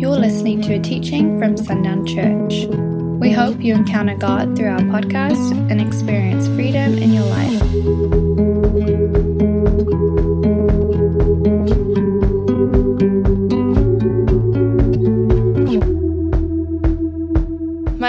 You're 0.00 0.16
listening 0.16 0.62
to 0.62 0.76
a 0.76 0.78
teaching 0.78 1.38
from 1.38 1.58
Sundown 1.58 2.06
Church. 2.06 2.64
We 3.20 3.32
hope 3.32 3.60
you 3.60 3.74
encounter 3.74 4.16
God 4.16 4.56
through 4.56 4.70
our 4.70 4.78
podcast 4.78 5.50
and 5.70 5.78
experience 5.78 6.46
freedom 6.46 6.96
in 6.96 7.12
your 7.12 7.26
life. 7.26 7.60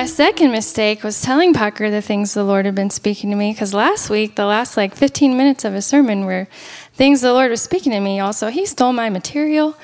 My 0.01 0.07
second 0.07 0.51
mistake 0.51 1.03
was 1.03 1.21
telling 1.21 1.53
Parker 1.53 1.91
the 1.91 2.01
things 2.01 2.33
the 2.33 2.43
Lord 2.43 2.65
had 2.65 2.73
been 2.73 2.89
speaking 2.89 3.29
to 3.29 3.35
me 3.35 3.51
because 3.51 3.71
last 3.71 4.09
week, 4.09 4.35
the 4.35 4.47
last 4.47 4.75
like 4.75 4.95
15 4.95 5.37
minutes 5.37 5.63
of 5.63 5.73
his 5.73 5.85
sermon 5.85 6.25
were 6.25 6.47
things 6.93 7.21
the 7.21 7.31
Lord 7.31 7.51
was 7.51 7.61
speaking 7.61 7.91
to 7.91 7.99
me. 7.99 8.19
Also, 8.19 8.47
he 8.47 8.65
stole 8.65 8.93
my 8.93 9.11
material. 9.11 9.77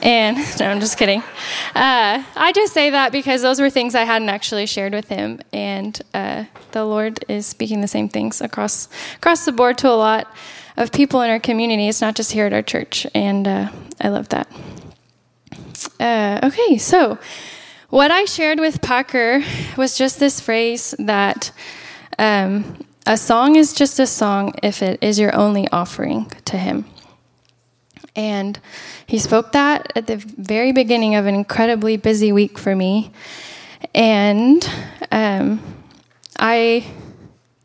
And 0.00 0.36
no, 0.60 0.66
I'm 0.66 0.78
just 0.78 0.96
kidding. 0.96 1.24
Uh, 1.74 2.22
I 2.36 2.52
just 2.54 2.72
say 2.72 2.90
that 2.90 3.10
because 3.10 3.42
those 3.42 3.60
were 3.60 3.68
things 3.68 3.96
I 3.96 4.04
hadn't 4.04 4.28
actually 4.28 4.66
shared 4.66 4.92
with 4.92 5.08
him. 5.08 5.40
And 5.52 6.00
uh, 6.14 6.44
the 6.70 6.84
Lord 6.84 7.24
is 7.28 7.44
speaking 7.44 7.80
the 7.80 7.88
same 7.88 8.08
things 8.08 8.40
across, 8.40 8.88
across 9.16 9.44
the 9.44 9.50
board 9.50 9.76
to 9.78 9.88
a 9.88 9.98
lot 9.98 10.32
of 10.76 10.92
people 10.92 11.20
in 11.20 11.30
our 11.30 11.40
community. 11.40 11.88
It's 11.88 12.00
not 12.00 12.14
just 12.14 12.30
here 12.30 12.46
at 12.46 12.52
our 12.52 12.62
church. 12.62 13.08
And 13.12 13.48
uh, 13.48 13.72
I 14.00 14.08
love 14.10 14.28
that. 14.28 14.48
Uh, 15.98 16.38
okay, 16.44 16.78
so. 16.78 17.18
What 17.94 18.10
I 18.10 18.24
shared 18.24 18.58
with 18.58 18.82
Parker 18.82 19.44
was 19.76 19.96
just 19.96 20.18
this 20.18 20.40
phrase 20.40 20.96
that 20.98 21.52
um, 22.18 22.84
a 23.06 23.16
song 23.16 23.54
is 23.54 23.72
just 23.72 24.00
a 24.00 24.06
song 24.08 24.52
if 24.64 24.82
it 24.82 24.98
is 25.00 25.16
your 25.16 25.32
only 25.32 25.68
offering 25.68 26.26
to 26.46 26.56
Him. 26.58 26.86
And 28.16 28.58
he 29.06 29.20
spoke 29.20 29.52
that 29.52 29.92
at 29.94 30.08
the 30.08 30.16
very 30.16 30.72
beginning 30.72 31.14
of 31.14 31.26
an 31.26 31.36
incredibly 31.36 31.96
busy 31.96 32.32
week 32.32 32.58
for 32.58 32.74
me. 32.74 33.12
And 33.94 34.68
um, 35.12 35.62
I. 36.36 36.84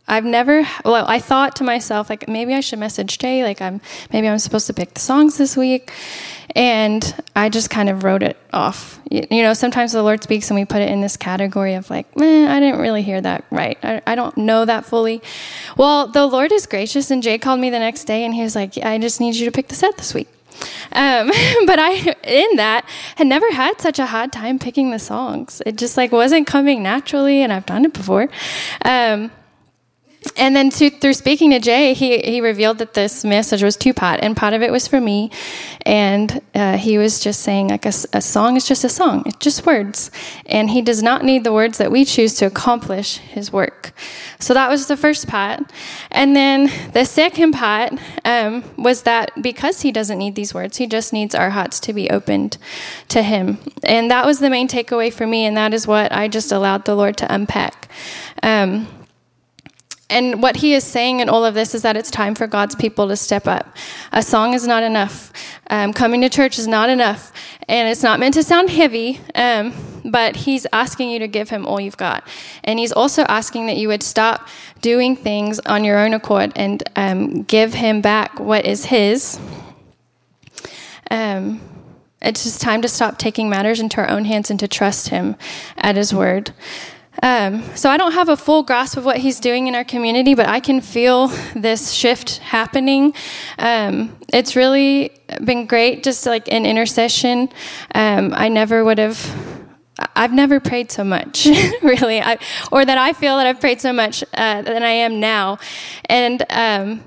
I've 0.09 0.25
never 0.25 0.67
well 0.83 1.05
I 1.07 1.19
thought 1.19 1.55
to 1.57 1.63
myself 1.63 2.09
like 2.09 2.27
maybe 2.27 2.53
I 2.53 2.59
should 2.59 2.79
message 2.79 3.17
Jay 3.17 3.43
like 3.43 3.61
I'm 3.61 3.81
maybe 4.11 4.27
I'm 4.27 4.39
supposed 4.39 4.67
to 4.67 4.73
pick 4.73 4.93
the 4.93 4.99
songs 4.99 5.37
this 5.37 5.55
week 5.55 5.91
and 6.55 7.23
I 7.35 7.49
just 7.49 7.69
kind 7.69 7.89
of 7.89 8.03
wrote 8.03 8.23
it 8.23 8.37
off. 8.51 8.99
You, 9.09 9.25
you, 9.29 9.43
know, 9.43 9.53
sometimes 9.53 9.91
the 9.91 10.03
Lord 10.03 10.23
speaks 10.23 10.49
and 10.49 10.59
we 10.59 10.65
put 10.65 10.81
it 10.81 10.89
in 10.89 11.01
this 11.01 11.17
category 11.17 11.75
of 11.75 11.89
like, 11.89 12.07
eh, 12.19 12.47
I 12.47 12.59
didn't 12.59 12.79
really 12.79 13.03
hear 13.03 13.21
that 13.21 13.45
right. 13.51 13.77
I, 13.83 14.01
I 14.07 14.15
don't 14.15 14.35
know 14.37 14.65
that 14.65 14.85
fully. 14.85 15.21
Well, 15.77 16.07
the 16.07 16.25
Lord 16.25 16.51
is 16.51 16.65
gracious, 16.65 17.11
and 17.11 17.21
Jay 17.21 17.37
called 17.37 17.59
me 17.59 17.69
the 17.69 17.79
next 17.79 18.05
day 18.05 18.23
and 18.25 18.33
he 18.33 18.41
was 18.41 18.55
like, 18.55 18.77
I 18.77 18.97
just 18.97 19.19
need 19.19 19.35
you 19.35 19.45
to 19.45 19.51
pick 19.51 19.67
the 19.67 19.75
set 19.75 19.97
this 19.97 20.13
week. 20.13 20.27
Um, 20.91 21.27
but 21.65 21.79
I, 21.79 22.15
in 22.23 22.55
that, 22.57 22.85
had 23.15 23.27
never 23.27 23.51
had 23.51 23.79
such 23.79 23.99
a 23.99 24.07
hard 24.07 24.31
time 24.31 24.59
picking 24.59 24.91
the 24.91 24.99
songs. 24.99 25.61
It 25.65 25.77
just 25.77 25.97
like 25.97 26.11
wasn't 26.11 26.47
coming 26.47 26.83
naturally, 26.83 27.41
and 27.41 27.53
I've 27.53 27.65
done 27.65 27.85
it 27.85 27.93
before. 27.93 28.29
Um, 28.83 29.31
and 30.37 30.55
then 30.55 30.69
to, 30.71 30.89
through 30.89 31.13
speaking 31.13 31.51
to 31.51 31.59
Jay, 31.59 31.93
he, 31.93 32.19
he 32.19 32.41
revealed 32.41 32.77
that 32.79 32.93
this 32.93 33.23
message 33.23 33.63
was 33.63 33.75
two 33.75 33.93
part, 33.93 34.19
and 34.21 34.35
part 34.35 34.53
of 34.53 34.61
it 34.61 34.71
was 34.71 34.87
for 34.87 34.99
me. 34.99 35.31
And 35.85 36.41
uh, 36.53 36.77
he 36.77 36.97
was 36.97 37.19
just 37.19 37.41
saying, 37.41 37.69
like, 37.69 37.85
a, 37.85 37.93
a, 38.13 38.21
song 38.21 38.55
is 38.55 38.67
just 38.67 38.83
a 38.83 38.89
song, 38.89 39.23
it's 39.25 39.37
just 39.37 39.65
words. 39.65 40.11
And 40.45 40.69
he 40.69 40.81
does 40.81 41.01
not 41.01 41.23
need 41.23 41.43
the 41.43 41.53
words 41.53 41.77
that 41.77 41.91
we 41.91 42.05
choose 42.05 42.33
to 42.35 42.45
accomplish 42.45 43.17
his 43.17 43.51
work. 43.51 43.93
So 44.39 44.53
that 44.53 44.69
was 44.69 44.87
the 44.87 44.97
first 44.97 45.27
part. 45.27 45.71
And 46.11 46.35
then 46.35 46.71
the 46.93 47.05
second 47.05 47.53
part 47.53 47.93
um, 48.25 48.63
was 48.77 49.03
that 49.03 49.31
because 49.41 49.81
he 49.81 49.91
doesn't 49.91 50.17
need 50.17 50.35
these 50.35 50.53
words, 50.53 50.77
he 50.77 50.87
just 50.87 51.13
needs 51.13 51.33
our 51.33 51.49
hearts 51.49 51.79
to 51.81 51.93
be 51.93 52.09
opened 52.09 52.57
to 53.09 53.23
him. 53.23 53.57
And 53.83 54.11
that 54.11 54.25
was 54.25 54.39
the 54.39 54.49
main 54.49 54.67
takeaway 54.67 55.11
for 55.11 55.25
me, 55.25 55.45
and 55.45 55.57
that 55.57 55.73
is 55.73 55.87
what 55.87 56.11
I 56.11 56.27
just 56.27 56.51
allowed 56.51 56.85
the 56.85 56.95
Lord 56.95 57.17
to 57.17 57.33
unpack. 57.33 57.89
Um, 58.43 58.87
and 60.09 60.41
what 60.41 60.57
he 60.57 60.73
is 60.73 60.83
saying 60.83 61.19
in 61.19 61.29
all 61.29 61.45
of 61.45 61.53
this 61.53 61.75
is 61.75 61.83
that 61.83 61.95
it's 61.95 62.09
time 62.09 62.33
for 62.33 62.47
God's 62.47 62.75
people 62.75 63.07
to 63.09 63.15
step 63.15 63.47
up. 63.47 63.75
A 64.11 64.23
song 64.23 64.53
is 64.53 64.65
not 64.65 64.81
enough. 64.81 65.31
Um, 65.69 65.93
coming 65.93 66.21
to 66.21 66.29
church 66.29 66.57
is 66.57 66.67
not 66.67 66.89
enough. 66.89 67.31
And 67.67 67.87
it's 67.87 68.01
not 68.01 68.19
meant 68.19 68.33
to 68.33 68.43
sound 68.43 68.71
heavy, 68.71 69.19
um, 69.35 69.73
but 70.03 70.35
he's 70.35 70.65
asking 70.73 71.11
you 71.11 71.19
to 71.19 71.27
give 71.27 71.49
him 71.49 71.67
all 71.67 71.79
you've 71.79 71.97
got. 71.97 72.27
And 72.63 72.79
he's 72.79 72.91
also 72.91 73.23
asking 73.23 73.67
that 73.67 73.77
you 73.77 73.87
would 73.87 74.01
stop 74.01 74.47
doing 74.81 75.15
things 75.15 75.59
on 75.59 75.83
your 75.83 75.99
own 75.99 76.13
accord 76.13 76.53
and 76.55 76.81
um, 76.95 77.43
give 77.43 77.75
him 77.75 78.01
back 78.01 78.39
what 78.39 78.65
is 78.65 78.85
his. 78.85 79.39
Um, 81.11 81.61
it's 82.21 82.43
just 82.43 82.61
time 82.61 82.81
to 82.81 82.87
stop 82.87 83.17
taking 83.17 83.49
matters 83.49 83.79
into 83.79 84.01
our 84.01 84.09
own 84.09 84.25
hands 84.25 84.49
and 84.49 84.59
to 84.59 84.67
trust 84.67 85.09
him 85.09 85.35
at 85.77 85.95
his 85.95 86.13
word. 86.13 86.51
Um, 87.21 87.63
so 87.75 87.89
I 87.89 87.97
don't 87.97 88.13
have 88.13 88.29
a 88.29 88.37
full 88.37 88.63
grasp 88.63 88.97
of 88.97 89.05
what 89.05 89.17
he's 89.17 89.39
doing 89.39 89.67
in 89.67 89.75
our 89.75 89.83
community, 89.83 90.33
but 90.35 90.47
I 90.47 90.59
can 90.59 90.81
feel 90.81 91.27
this 91.55 91.91
shift 91.91 92.37
happening. 92.37 93.13
Um, 93.57 94.17
it's 94.31 94.55
really 94.55 95.11
been 95.43 95.65
great, 95.65 96.03
just 96.03 96.25
like 96.25 96.47
in 96.47 96.65
intercession. 96.65 97.49
Um, 97.93 98.33
I 98.35 98.49
never 98.49 98.83
would 98.83 98.97
have. 98.97 99.57
I've 100.15 100.33
never 100.33 100.61
prayed 100.61 100.91
so 100.91 101.03
much, 101.03 101.45
really, 101.83 102.21
I, 102.21 102.37
or 102.71 102.85
that 102.85 102.97
I 102.97 103.11
feel 103.11 103.35
that 103.35 103.47
I've 103.47 103.59
prayed 103.59 103.81
so 103.81 103.91
much 103.91 104.23
uh, 104.33 104.61
than 104.61 104.81
I 104.81 104.91
am 104.91 105.19
now. 105.19 105.59
And 106.05 106.45
um, 106.49 107.03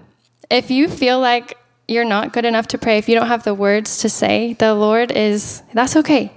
if 0.50 0.70
you 0.70 0.88
feel 0.88 1.18
like 1.18 1.56
you're 1.92 2.04
not 2.04 2.32
good 2.32 2.44
enough 2.44 2.68
to 2.68 2.78
pray, 2.78 2.98
if 2.98 3.08
you 3.08 3.14
don't 3.14 3.28
have 3.28 3.44
the 3.44 3.54
words 3.54 3.98
to 3.98 4.08
say, 4.08 4.54
the 4.54 4.74
Lord 4.74 5.12
is, 5.12 5.62
that's 5.72 5.96
okay. 5.96 6.32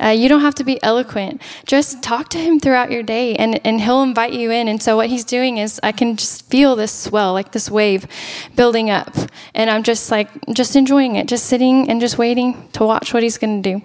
Uh, 0.00 0.08
you 0.08 0.28
don't 0.28 0.42
have 0.42 0.54
to 0.56 0.64
be 0.64 0.82
eloquent. 0.82 1.40
Just 1.64 2.02
talk 2.02 2.28
to 2.30 2.38
Him 2.38 2.60
throughout 2.60 2.90
your 2.90 3.02
day, 3.02 3.34
and, 3.36 3.64
and 3.66 3.80
He'll 3.80 4.02
invite 4.02 4.32
you 4.32 4.50
in. 4.50 4.68
And 4.68 4.82
so, 4.82 4.96
what 4.96 5.08
He's 5.08 5.24
doing 5.24 5.58
is, 5.58 5.80
I 5.82 5.92
can 5.92 6.16
just 6.16 6.48
feel 6.48 6.76
this 6.76 6.92
swell, 6.92 7.32
like 7.32 7.52
this 7.52 7.70
wave 7.70 8.06
building 8.54 8.90
up. 8.90 9.14
And 9.54 9.70
I'm 9.70 9.82
just 9.82 10.10
like, 10.10 10.28
just 10.52 10.76
enjoying 10.76 11.16
it, 11.16 11.26
just 11.26 11.46
sitting 11.46 11.88
and 11.88 12.00
just 12.00 12.18
waiting 12.18 12.68
to 12.72 12.84
watch 12.84 13.12
what 13.12 13.22
He's 13.22 13.38
going 13.38 13.62
to 13.62 13.78
do. 13.78 13.82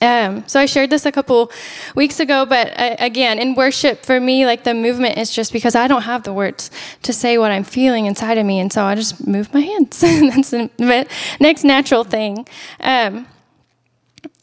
Um, 0.00 0.46
so 0.46 0.60
I 0.60 0.66
shared 0.66 0.90
this 0.90 1.06
a 1.06 1.12
couple 1.12 1.50
weeks 1.94 2.20
ago, 2.20 2.46
but 2.46 2.78
uh, 2.78 2.96
again, 2.98 3.38
in 3.38 3.54
worship, 3.54 4.04
for 4.04 4.20
me, 4.20 4.46
like 4.46 4.64
the 4.64 4.74
movement 4.74 5.18
is 5.18 5.32
just 5.32 5.52
because 5.52 5.74
I 5.74 5.88
don't 5.88 6.02
have 6.02 6.22
the 6.22 6.32
words 6.32 6.70
to 7.02 7.12
say 7.12 7.38
what 7.38 7.50
I'm 7.50 7.64
feeling 7.64 8.06
inside 8.06 8.38
of 8.38 8.46
me, 8.46 8.60
and 8.60 8.72
so 8.72 8.84
I 8.84 8.94
just 8.94 9.26
move 9.26 9.52
my 9.52 9.60
hands. 9.60 10.00
That's 10.00 10.50
the 10.50 11.08
next 11.40 11.64
natural 11.64 12.04
thing. 12.04 12.46
Um, 12.80 13.26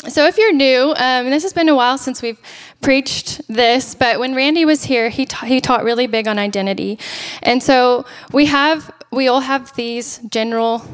so 0.08 0.26
if 0.28 0.38
you're 0.38 0.54
new, 0.54 0.94
um, 0.96 1.30
this 1.30 1.44
has 1.44 1.54
been 1.54 1.70
a 1.70 1.76
while 1.76 1.98
since 1.98 2.22
we've 2.22 2.40
preached 2.82 3.42
this, 3.48 3.96
but 3.96 4.20
when 4.20 4.36
Randy 4.36 4.64
was 4.64 4.84
here, 4.84 5.10
he 5.10 5.26
ta- 5.26 5.46
he 5.46 5.60
taught 5.60 5.84
really 5.84 6.08
big 6.08 6.28
on 6.28 6.38
identity, 6.38 7.00
and 7.42 7.62
so 7.64 8.06
we 8.32 8.46
have 8.46 8.92
we 9.12 9.28
all 9.28 9.42
have 9.42 9.76
these 9.76 10.20
general 10.30 10.86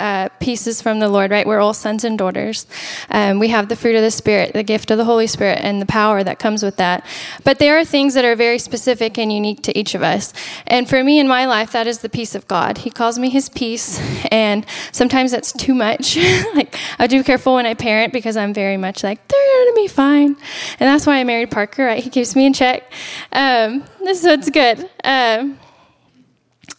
uh, 0.00 0.28
pieces 0.40 0.80
from 0.80 0.98
the 0.98 1.08
Lord, 1.08 1.30
right? 1.30 1.46
We're 1.46 1.60
all 1.60 1.74
sons 1.74 2.04
and 2.04 2.18
daughters. 2.18 2.66
Um, 3.10 3.38
we 3.38 3.48
have 3.48 3.68
the 3.68 3.76
fruit 3.76 3.94
of 3.94 4.02
the 4.02 4.10
Spirit, 4.10 4.54
the 4.54 4.62
gift 4.62 4.90
of 4.90 4.98
the 4.98 5.04
Holy 5.04 5.26
Spirit, 5.26 5.60
and 5.62 5.80
the 5.80 5.86
power 5.86 6.24
that 6.24 6.38
comes 6.38 6.62
with 6.62 6.76
that. 6.76 7.04
But 7.44 7.58
there 7.58 7.78
are 7.78 7.84
things 7.84 8.14
that 8.14 8.24
are 8.24 8.34
very 8.34 8.58
specific 8.58 9.18
and 9.18 9.32
unique 9.32 9.62
to 9.62 9.78
each 9.78 9.94
of 9.94 10.02
us. 10.02 10.32
And 10.66 10.88
for 10.88 11.04
me 11.04 11.20
in 11.20 11.28
my 11.28 11.44
life, 11.46 11.72
that 11.72 11.86
is 11.86 11.98
the 11.98 12.08
peace 12.08 12.34
of 12.34 12.48
God. 12.48 12.78
He 12.78 12.90
calls 12.90 13.18
me 13.18 13.28
His 13.28 13.48
peace, 13.48 14.00
and 14.32 14.64
sometimes 14.92 15.30
that's 15.30 15.52
too 15.52 15.74
much. 15.74 16.16
like 16.54 16.76
I 16.98 17.06
do 17.06 17.22
careful 17.22 17.54
when 17.54 17.66
I 17.66 17.74
parent 17.74 18.12
because 18.12 18.36
I'm 18.36 18.54
very 18.54 18.78
much 18.78 19.04
like 19.04 19.28
they're 19.28 19.64
gonna 19.64 19.76
be 19.76 19.88
fine, 19.88 20.36
and 20.80 20.88
that's 20.88 21.06
why 21.06 21.18
I 21.18 21.24
married 21.24 21.50
Parker. 21.50 21.84
Right? 21.84 22.02
He 22.02 22.10
keeps 22.10 22.34
me 22.34 22.46
in 22.46 22.54
check. 22.54 22.90
Um, 23.32 23.84
so 24.14 24.32
it's 24.32 24.50
good. 24.50 24.88
Um, 25.04 25.58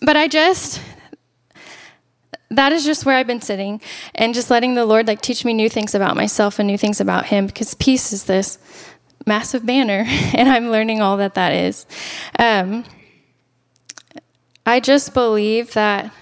but 0.02 0.18
I 0.18 0.28
just 0.28 0.82
that 2.52 2.72
is 2.72 2.86
just 2.86 3.06
where 3.06 3.16
I've 3.16 3.28
been 3.28 3.42
sitting 3.42 3.82
and 4.14 4.34
just 4.34 4.50
letting 4.50 4.76
the 4.76 4.86
Lord 4.86 5.08
like 5.08 5.22
teach 5.22 5.44
me 5.44 5.54
new 5.54 5.70
things 5.70 5.96
about 5.96 6.16
myself 6.16 6.60
and 6.60 6.68
new 6.68 6.78
things 6.78 7.02
about 7.02 7.26
Him 7.26 7.48
because 7.48 7.74
peace 7.76 8.14
is 8.14 8.26
this 8.26 8.60
massive 9.26 9.66
banner, 9.66 10.06
and 10.34 10.50
I'm 10.50 10.70
learning 10.70 11.02
all 11.02 11.18
that 11.18 11.36
that 11.36 11.54
is. 11.54 11.86
Um, 12.38 12.84
I 14.66 14.80
just 14.80 15.14
believe 15.14 15.74
that 15.74 16.14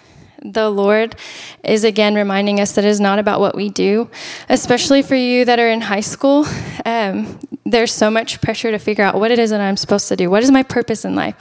the 0.42 0.70
Lord 0.70 1.16
is 1.64 1.84
again 1.84 2.16
reminding 2.16 2.60
us 2.60 2.74
that 2.76 2.86
it 2.86 2.90
is 2.90 3.00
not 3.00 3.20
about 3.20 3.40
what 3.40 3.56
we 3.56 3.70
do, 3.70 4.10
especially 4.48 5.02
for 5.02 5.16
you 5.16 5.46
that 5.46 5.60
are 5.60 5.70
in 5.70 5.82
high 5.82 6.00
school. 6.00 6.46
Um, 6.86 7.40
there's 7.66 7.94
so 7.94 8.10
much 8.10 8.42
pressure 8.42 8.72
to 8.72 8.80
figure 8.80 9.04
out 9.04 9.16
what 9.16 9.32
it 9.32 9.40
is 9.40 9.52
that 9.52 9.62
I'm 9.62 9.78
supposed 9.78 10.08
to 10.08 10.16
do. 10.16 10.30
What 10.30 10.44
is 10.44 10.52
my 10.52 10.64
purpose 10.64 11.06
in 11.06 11.16
life? 11.16 11.36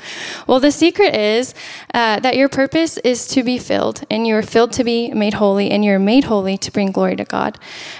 Well, 0.47 0.61
the 0.61 0.73
secret 0.73 1.15
is 1.15 1.55
uh, 1.95 2.21
that 2.21 2.37
your 2.37 2.49
purpose 2.49 2.99
is 2.99 3.27
to 3.29 3.43
be 3.43 3.59
filled, 3.59 4.05
and 4.11 4.27
you're 4.27 4.43
filled 4.43 4.73
to 4.73 4.85
be 4.85 5.11
made 5.11 5.35
holy, 5.35 5.71
and 5.71 5.85
you're 5.85 5.99
made 5.99 6.25
holy 6.25 6.59
to 6.59 6.73
bring 6.73 6.93
glory 6.93 7.17
to 7.17 7.25
God. 7.25 7.59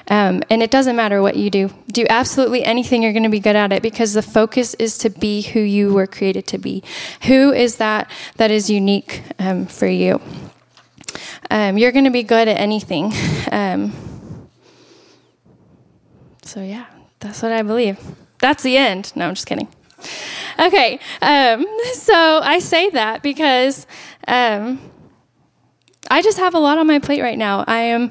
Um, 0.09 0.43
and 0.51 0.62
it 0.62 0.71
doesn't 0.71 0.97
matter 0.97 1.23
what 1.23 1.37
you 1.37 1.51
do. 1.51 1.71
Do 1.89 2.06
absolutely 2.11 2.65
anything, 2.65 3.03
you're 3.03 3.12
going 3.12 3.23
to 3.23 3.29
be 3.29 3.41
good 3.41 3.56
at 3.56 3.73
it 3.73 3.83
because 3.83 4.15
the 4.15 4.23
focus 4.23 4.75
is 4.75 4.99
to 4.99 5.11
be 5.11 5.43
who 5.43 5.61
you 5.61 5.93
were 5.93 6.06
created 6.06 6.47
to 6.49 6.59
be. 6.59 6.83
Who 7.23 7.53
is 7.53 7.77
that 7.77 8.11
that 8.37 8.51
is 8.51 8.69
unique 8.69 9.23
um, 9.39 9.67
for 9.67 9.87
you? 9.87 10.21
Um, 11.50 11.79
you're 11.79 11.93
going 11.93 12.05
to 12.05 12.11
be 12.11 12.23
good 12.23 12.49
at 12.49 12.59
anything. 12.59 13.12
Um, 13.50 13.93
So, 16.43 16.61
yeah, 16.62 16.87
that's 17.20 17.43
what 17.43 17.53
I 17.53 17.62
believe. 17.62 17.99
That's 18.41 18.62
the 18.62 18.76
end. 18.76 19.12
No, 19.17 19.29
I'm 19.29 19.35
just 19.35 19.47
kidding. 19.47 19.69
Okay, 20.59 20.99
um, 21.23 21.67
so 21.94 22.41
I 22.43 22.59
say 22.59 22.91
that 22.91 23.23
because 23.23 23.87
um, 24.26 24.81
I 26.11 26.23
just 26.23 26.38
have 26.38 26.55
a 26.55 26.59
lot 26.59 26.79
on 26.79 26.87
my 26.87 26.99
plate 26.99 27.23
right 27.23 27.38
now. 27.38 27.65
I 27.67 27.81
am. 27.81 28.11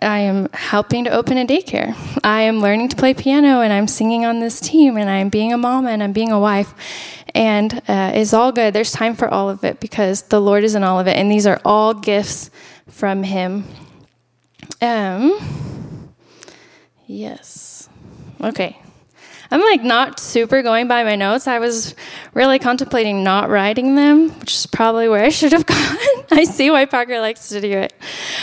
I 0.00 0.20
am 0.20 0.48
helping 0.52 1.04
to 1.04 1.10
open 1.10 1.38
a 1.38 1.46
daycare. 1.46 1.94
I 2.24 2.42
am 2.42 2.60
learning 2.60 2.88
to 2.88 2.96
play 2.96 3.14
piano 3.14 3.60
and 3.60 3.72
I'm 3.72 3.86
singing 3.86 4.24
on 4.24 4.40
this 4.40 4.58
team 4.58 4.96
and 4.96 5.08
I'm 5.08 5.28
being 5.28 5.52
a 5.52 5.56
mom 5.56 5.86
and 5.86 6.02
I'm 6.02 6.12
being 6.12 6.32
a 6.32 6.40
wife. 6.40 6.74
And 7.34 7.74
uh, 7.88 8.12
it's 8.14 8.32
all 8.32 8.52
good. 8.52 8.74
There's 8.74 8.92
time 8.92 9.14
for 9.14 9.28
all 9.28 9.48
of 9.48 9.64
it 9.64 9.80
because 9.80 10.22
the 10.22 10.40
Lord 10.40 10.64
is 10.64 10.74
in 10.74 10.84
all 10.84 11.00
of 11.00 11.06
it. 11.06 11.16
And 11.16 11.30
these 11.30 11.46
are 11.46 11.60
all 11.64 11.94
gifts 11.94 12.50
from 12.88 13.22
Him. 13.22 13.64
Um, 14.80 16.10
yes. 17.06 17.88
Okay. 18.40 18.78
I'm 19.50 19.60
like 19.60 19.82
not 19.82 20.18
super 20.18 20.62
going 20.62 20.88
by 20.88 21.04
my 21.04 21.14
notes. 21.14 21.46
I 21.46 21.58
was 21.58 21.94
really 22.32 22.58
contemplating 22.58 23.22
not 23.22 23.50
writing 23.50 23.96
them, 23.96 24.30
which 24.40 24.54
is 24.54 24.66
probably 24.66 25.08
where 25.10 25.22
I 25.22 25.28
should 25.28 25.52
have 25.52 25.66
gone. 25.66 25.81
I 26.34 26.44
see 26.44 26.70
why 26.70 26.86
Parker 26.86 27.20
likes 27.20 27.50
to 27.50 27.60
do 27.60 27.70
it. 27.70 27.92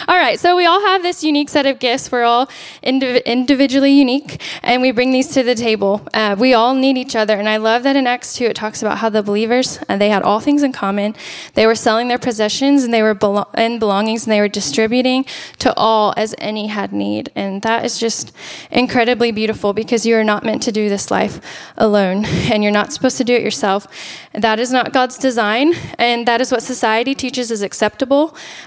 All 0.08 0.16
right, 0.16 0.40
so 0.40 0.56
we 0.56 0.68
all 0.68 0.80
have 0.80 1.02
this 1.02 1.24
unique 1.24 1.50
set 1.50 1.66
of 1.66 1.80
gifts. 1.80 2.12
We're 2.12 2.24
all 2.24 2.48
indiv- 2.84 3.26
individually 3.26 3.92
unique, 3.92 4.40
and 4.62 4.84
we 4.84 4.92
bring 4.92 5.12
these 5.12 5.30
to 5.30 5.42
the 5.42 5.56
table. 5.56 6.08
Uh, 6.14 6.36
we 6.38 6.54
all 6.54 6.76
need 6.76 7.00
each 7.00 7.16
other, 7.16 7.36
and 7.36 7.50
I 7.50 7.58
love 7.58 7.82
that 7.84 7.96
in 7.96 8.06
Acts 8.06 8.36
2 8.36 8.46
it 8.46 8.56
talks 8.56 8.84
about 8.84 9.00
how 9.00 9.10
the 9.10 9.24
believers, 9.24 9.80
uh, 9.90 9.98
they 9.98 10.10
had 10.10 10.22
all 10.22 10.40
things 10.40 10.62
in 10.62 10.72
common. 10.72 11.16
They 11.56 11.66
were 11.66 11.74
selling 11.74 12.10
their 12.10 12.20
possessions 12.20 12.84
and 12.84 12.94
they 12.94 13.02
were 13.02 13.16
belo- 13.16 13.50
and 13.56 13.80
belongings, 13.80 14.26
and 14.26 14.32
they 14.32 14.40
were 14.40 14.48
distributing 14.48 15.26
to 15.58 15.74
all 15.76 16.14
as 16.16 16.36
any 16.38 16.68
had 16.68 16.94
need. 16.94 17.32
And 17.36 17.64
that 17.64 17.84
is 17.86 17.98
just 17.98 18.32
incredibly 18.70 19.32
beautiful 19.32 19.74
because 19.74 20.06
you 20.06 20.16
are 20.16 20.24
not 20.24 20.46
meant 20.46 20.62
to 20.64 20.72
do 20.72 20.90
this 20.90 21.10
life 21.10 21.42
alone, 21.76 22.26
and 22.26 22.62
you're 22.62 22.72
not 22.72 22.94
supposed 22.94 23.18
to 23.18 23.24
do 23.24 23.34
it 23.34 23.42
yourself. 23.42 23.88
That 24.34 24.60
is 24.60 24.72
not 24.72 24.94
God's 24.94 25.18
design, 25.18 25.74
and 25.98 26.28
that 26.28 26.40
is 26.40 26.52
what 26.52 26.62
society 26.62 27.16
teaches 27.16 27.50
is 27.50 27.64
acceptable, 27.64 27.79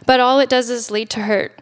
but 0.06 0.20
all 0.20 0.40
it 0.40 0.48
does 0.48 0.70
is 0.70 0.90
lead 0.90 1.10
to 1.10 1.20
hurt. 1.20 1.61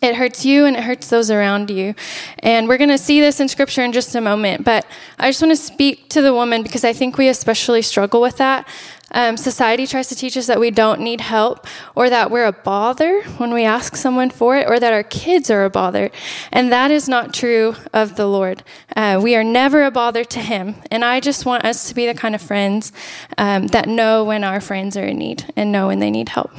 It 0.00 0.14
hurts 0.16 0.44
you 0.44 0.66
and 0.66 0.76
it 0.76 0.84
hurts 0.84 1.08
those 1.08 1.30
around 1.30 1.70
you. 1.70 1.94
And 2.40 2.68
we're 2.68 2.78
going 2.78 2.90
to 2.90 2.98
see 2.98 3.20
this 3.20 3.40
in 3.40 3.48
scripture 3.48 3.82
in 3.82 3.92
just 3.92 4.14
a 4.14 4.20
moment. 4.20 4.64
But 4.64 4.86
I 5.18 5.28
just 5.28 5.42
want 5.42 5.52
to 5.52 5.56
speak 5.56 6.08
to 6.10 6.22
the 6.22 6.32
woman 6.32 6.62
because 6.62 6.84
I 6.84 6.92
think 6.92 7.18
we 7.18 7.28
especially 7.28 7.82
struggle 7.82 8.20
with 8.20 8.36
that. 8.38 8.66
Um, 9.12 9.36
society 9.36 9.86
tries 9.86 10.08
to 10.08 10.14
teach 10.14 10.36
us 10.36 10.46
that 10.46 10.60
we 10.60 10.70
don't 10.70 11.00
need 11.00 11.20
help 11.20 11.66
or 11.96 12.08
that 12.10 12.30
we're 12.30 12.46
a 12.46 12.52
bother 12.52 13.22
when 13.38 13.52
we 13.52 13.64
ask 13.64 13.96
someone 13.96 14.30
for 14.30 14.56
it 14.56 14.68
or 14.68 14.78
that 14.78 14.92
our 14.92 15.02
kids 15.02 15.50
are 15.50 15.64
a 15.64 15.70
bother. 15.70 16.10
And 16.52 16.70
that 16.70 16.90
is 16.90 17.08
not 17.08 17.34
true 17.34 17.74
of 17.92 18.16
the 18.16 18.26
Lord. 18.26 18.62
Uh, 18.94 19.20
we 19.22 19.34
are 19.34 19.42
never 19.42 19.82
a 19.82 19.90
bother 19.90 20.24
to 20.24 20.40
Him. 20.40 20.76
And 20.90 21.04
I 21.04 21.18
just 21.18 21.44
want 21.44 21.64
us 21.64 21.88
to 21.88 21.94
be 21.94 22.06
the 22.06 22.14
kind 22.14 22.34
of 22.34 22.42
friends 22.42 22.92
um, 23.36 23.66
that 23.68 23.88
know 23.88 24.24
when 24.24 24.44
our 24.44 24.60
friends 24.60 24.96
are 24.96 25.06
in 25.06 25.18
need 25.18 25.52
and 25.56 25.72
know 25.72 25.88
when 25.88 25.98
they 25.98 26.10
need 26.10 26.28
help. 26.28 26.52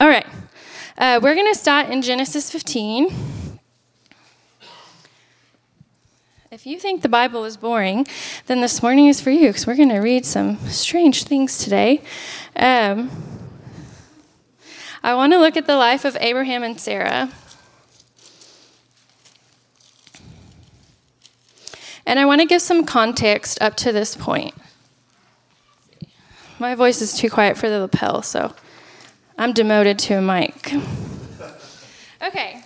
All 0.00 0.08
right. 0.08 0.26
Uh, 0.98 1.20
we're 1.22 1.36
going 1.36 1.46
to 1.46 1.56
start 1.56 1.88
in 1.90 2.02
Genesis 2.02 2.50
15. 2.50 3.60
If 6.50 6.66
you 6.66 6.80
think 6.80 7.02
the 7.02 7.08
Bible 7.08 7.44
is 7.44 7.56
boring, 7.56 8.04
then 8.46 8.60
this 8.62 8.82
morning 8.82 9.06
is 9.06 9.20
for 9.20 9.30
you 9.30 9.50
because 9.50 9.64
we're 9.64 9.76
going 9.76 9.90
to 9.90 10.00
read 10.00 10.26
some 10.26 10.58
strange 10.66 11.22
things 11.22 11.58
today. 11.58 12.02
Um, 12.56 13.12
I 15.00 15.14
want 15.14 15.32
to 15.34 15.38
look 15.38 15.56
at 15.56 15.68
the 15.68 15.76
life 15.76 16.04
of 16.04 16.16
Abraham 16.20 16.64
and 16.64 16.80
Sarah. 16.80 17.30
And 22.04 22.18
I 22.18 22.24
want 22.24 22.40
to 22.40 22.46
give 22.46 22.60
some 22.60 22.84
context 22.84 23.62
up 23.62 23.76
to 23.76 23.92
this 23.92 24.16
point. 24.16 24.56
My 26.58 26.74
voice 26.74 27.00
is 27.00 27.16
too 27.16 27.30
quiet 27.30 27.56
for 27.56 27.68
the 27.68 27.78
lapel, 27.78 28.22
so 28.22 28.52
I'm 29.38 29.52
demoted 29.52 30.00
to 30.00 30.14
a 30.14 30.20
mic. 30.20 30.74
Okay. 32.20 32.60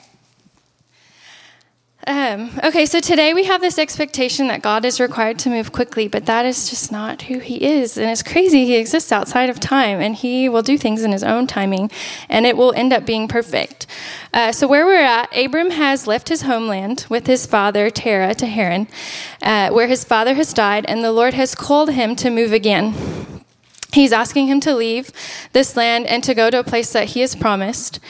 Um, 2.07 2.51
okay, 2.65 2.87
so 2.87 2.99
today 2.99 3.35
we 3.35 3.45
have 3.45 3.61
this 3.61 3.79
expectation 3.79 4.49
that 4.49 4.63
God 4.63 4.87
is 4.87 4.99
required 4.99 5.39
to 5.41 5.51
move 5.51 5.71
quickly, 5.71 6.09
but 6.09 6.25
that 6.25 6.47
is 6.47 6.71
just 6.71 6.91
not 6.91 7.23
who 7.23 7.39
He 7.41 7.63
is. 7.63 7.99
And 7.99 8.11
it's 8.11 8.23
crazy. 8.23 8.65
He 8.65 8.77
exists 8.77 9.13
outside 9.13 9.51
of 9.51 9.61
time, 9.61 10.01
and 10.01 10.17
He 10.17 10.49
will 10.49 10.63
do 10.63 10.79
things 10.79 11.05
in 11.05 11.13
His 11.13 11.23
own 11.23 11.47
timing, 11.47 11.91
and 12.31 12.47
it 12.47 12.57
will 12.57 12.73
end 12.73 12.95
up 12.95 13.05
being 13.05 13.29
perfect. 13.29 13.87
Uh, 14.33 14.51
so, 14.51 14.67
where 14.67 14.87
we're 14.87 14.97
at, 14.97 15.29
Abram 15.37 15.73
has 15.73 16.07
left 16.07 16.31
his 16.31 16.43
homeland 16.43 17.07
with 17.11 17.27
his 17.27 17.45
father, 17.45 17.91
Terah, 17.91 18.35
to 18.35 18.47
Haran, 18.47 18.89
uh, 19.43 19.71
where 19.71 19.87
his 19.87 20.05
father 20.05 20.35
has 20.35 20.55
died, 20.55 20.87
and 20.89 21.05
the 21.05 21.13
Lord 21.13 21.35
has 21.35 21.55
called 21.55 21.91
him 21.91 22.17
to 22.17 22.31
move 22.31 22.53
again. 22.53 23.31
He's 23.93 24.12
asking 24.12 24.47
him 24.47 24.61
to 24.61 24.75
leave 24.75 25.11
this 25.53 25.77
land 25.77 26.06
and 26.06 26.25
to 26.25 26.35
go 26.35 26.49
to 26.49 26.59
a 26.59 26.65
place 26.65 26.93
that 26.93 27.09
he 27.09 27.21
has 27.21 27.35
promised. 27.35 28.00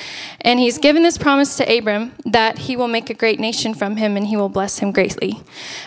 And 0.41 0.61
he's 0.61 0.79
given 0.79 1.03
this 1.03 1.19
promise 1.19 1.57
to 1.57 1.79
Abram 1.79 2.13
that 2.25 2.59
he 2.59 2.77
will 2.77 2.89
make 2.89 3.11
a 3.11 3.15
great 3.15 3.41
nation 3.41 3.75
from 3.75 3.97
him 3.97 4.17
and 4.17 4.27
he 4.27 4.37
will 4.37 4.49
bless 4.49 4.79
him 4.79 4.93
greatly. 4.93 5.41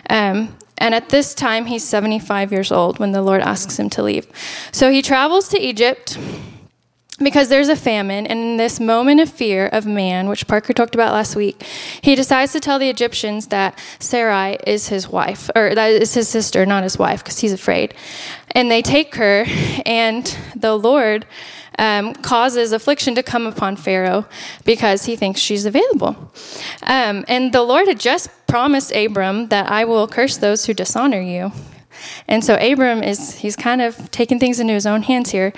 Um, 0.10 0.58
and 0.78 0.94
at 0.94 1.10
this 1.10 1.34
time, 1.34 1.68
he's 1.68 1.86
75 1.86 2.52
years 2.52 2.72
old 2.72 3.00
when 3.00 3.14
the 3.14 3.22
Lord 3.22 3.42
asks 3.42 3.80
him 3.80 3.90
to 3.92 4.04
leave. 4.04 4.28
So 4.74 4.92
he 4.92 5.02
travels 5.02 5.48
to 5.50 5.60
Egypt 5.60 6.18
because 7.20 7.48
there's 7.48 7.70
a 7.70 7.76
famine, 7.76 8.28
and 8.28 8.40
in 8.40 8.58
this 8.58 8.80
moment 8.80 9.22
of 9.22 9.30
fear 9.30 9.68
of 9.68 9.86
man, 9.86 10.28
which 10.28 10.48
Parker 10.48 10.74
talked 10.74 10.96
about 10.96 11.14
last 11.14 11.36
week, 11.36 11.64
he 12.02 12.14
decides 12.14 12.52
to 12.52 12.60
tell 12.60 12.78
the 12.78 12.90
Egyptians 12.90 13.48
that 13.48 13.80
Sarai 14.00 14.58
is 14.68 14.90
his 14.90 15.08
wife, 15.08 15.50
or 15.56 15.74
that 15.74 15.92
is 15.92 16.14
his 16.14 16.28
sister, 16.28 16.66
not 16.66 16.84
his 16.84 17.00
wife, 17.00 17.24
because 17.24 17.40
he's 17.40 17.54
afraid. 17.54 17.94
And 18.52 18.70
they 18.70 18.82
take 18.82 19.16
her, 19.16 19.46
and 19.86 20.38
the 20.56 20.76
Lord 20.76 21.26
um, 21.80 22.14
causes 22.16 22.72
affliction 22.72 23.16
to 23.16 23.24
come 23.24 23.48
upon 23.48 23.76
Pharaoh 23.76 24.26
because 24.66 25.06
he 25.06 25.16
thinks 25.16 25.40
she's 25.40 25.66
available. 25.66 26.32
Um, 26.84 27.26
and 27.28 27.54
the 27.54 27.64
Lord 27.64 27.88
had 27.88 28.00
just 28.00 28.30
promised 28.48 28.94
Abram 28.94 29.48
that 29.48 29.70
I 29.70 29.86
will 29.86 30.08
curse 30.08 30.38
those 30.38 30.66
who 30.66 30.74
dishonor 30.74 31.22
you. 31.22 31.52
And 32.28 32.44
so 32.44 32.56
Abram 32.56 33.04
is, 33.04 33.36
he's 33.36 33.56
kind 33.56 33.82
of 33.82 34.12
taking 34.12 34.40
things 34.40 34.60
into 34.60 34.74
his 34.74 34.86
own 34.86 35.04
hands 35.04 35.32
here. 35.32 35.54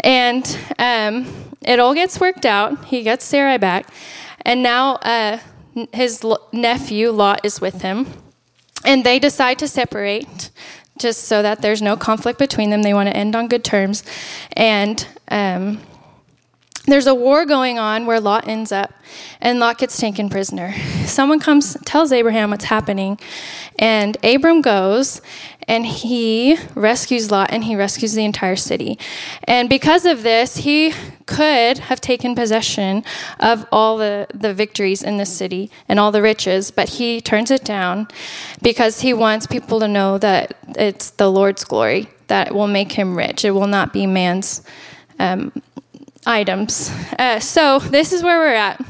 And 0.00 0.44
um, 0.78 1.26
it 1.62 1.80
all 1.80 1.94
gets 1.94 2.20
worked 2.20 2.46
out. 2.46 2.84
He 2.86 3.02
gets 3.02 3.24
Sarai 3.24 3.58
back. 3.58 3.88
And 4.42 4.62
now 4.62 4.96
uh, 4.96 5.38
his 5.92 6.24
nephew, 6.52 7.10
Lot, 7.10 7.44
is 7.44 7.60
with 7.60 7.82
him. 7.82 8.06
And 8.84 9.04
they 9.04 9.18
decide 9.18 9.58
to 9.60 9.68
separate 9.68 10.50
just 10.98 11.24
so 11.24 11.42
that 11.42 11.62
there's 11.62 11.82
no 11.82 11.96
conflict 11.96 12.38
between 12.38 12.70
them. 12.70 12.82
They 12.82 12.94
want 12.94 13.08
to 13.08 13.16
end 13.16 13.34
on 13.34 13.48
good 13.48 13.64
terms. 13.64 14.04
And 14.52 15.06
um, 15.30 15.80
there's 16.86 17.06
a 17.06 17.14
war 17.14 17.46
going 17.46 17.78
on 17.78 18.06
where 18.06 18.20
Lot 18.20 18.46
ends 18.46 18.70
up, 18.70 18.92
and 19.40 19.58
Lot 19.58 19.78
gets 19.78 19.98
taken 19.98 20.28
prisoner. 20.28 20.74
Someone 21.06 21.40
comes, 21.40 21.76
tells 21.84 22.12
Abraham 22.12 22.50
what's 22.50 22.66
happening, 22.66 23.18
and 23.78 24.16
Abram 24.22 24.60
goes 24.60 25.20
and 25.66 25.86
he 25.86 26.58
rescues 26.74 27.30
Lot 27.30 27.50
and 27.50 27.64
he 27.64 27.76
rescues 27.76 28.14
the 28.14 28.24
entire 28.24 28.56
city. 28.56 28.98
And 29.44 29.68
because 29.68 30.04
of 30.04 30.22
this, 30.22 30.58
he 30.58 30.92
could 31.26 31.78
have 31.78 32.00
taken 32.00 32.34
possession 32.34 33.04
of 33.40 33.66
all 33.72 33.96
the, 33.96 34.26
the 34.34 34.52
victories 34.52 35.02
in 35.02 35.16
the 35.16 35.26
city 35.26 35.70
and 35.88 35.98
all 35.98 36.12
the 36.12 36.22
riches, 36.22 36.70
but 36.70 36.90
he 36.90 37.20
turns 37.20 37.50
it 37.50 37.64
down 37.64 38.08
because 38.62 39.00
he 39.00 39.14
wants 39.14 39.46
people 39.46 39.80
to 39.80 39.88
know 39.88 40.18
that 40.18 40.56
it's 40.76 41.10
the 41.10 41.30
Lord's 41.30 41.64
glory 41.64 42.08
that 42.26 42.54
will 42.54 42.68
make 42.68 42.92
him 42.92 43.16
rich. 43.16 43.44
It 43.44 43.52
will 43.52 43.66
not 43.66 43.92
be 43.92 44.06
man's. 44.06 44.62
Um, 45.18 45.52
items. 46.26 46.90
Uh, 47.18 47.40
so 47.40 47.78
this 47.78 48.12
is 48.12 48.22
where 48.22 48.38
we're 48.38 48.54
at. 48.54 48.84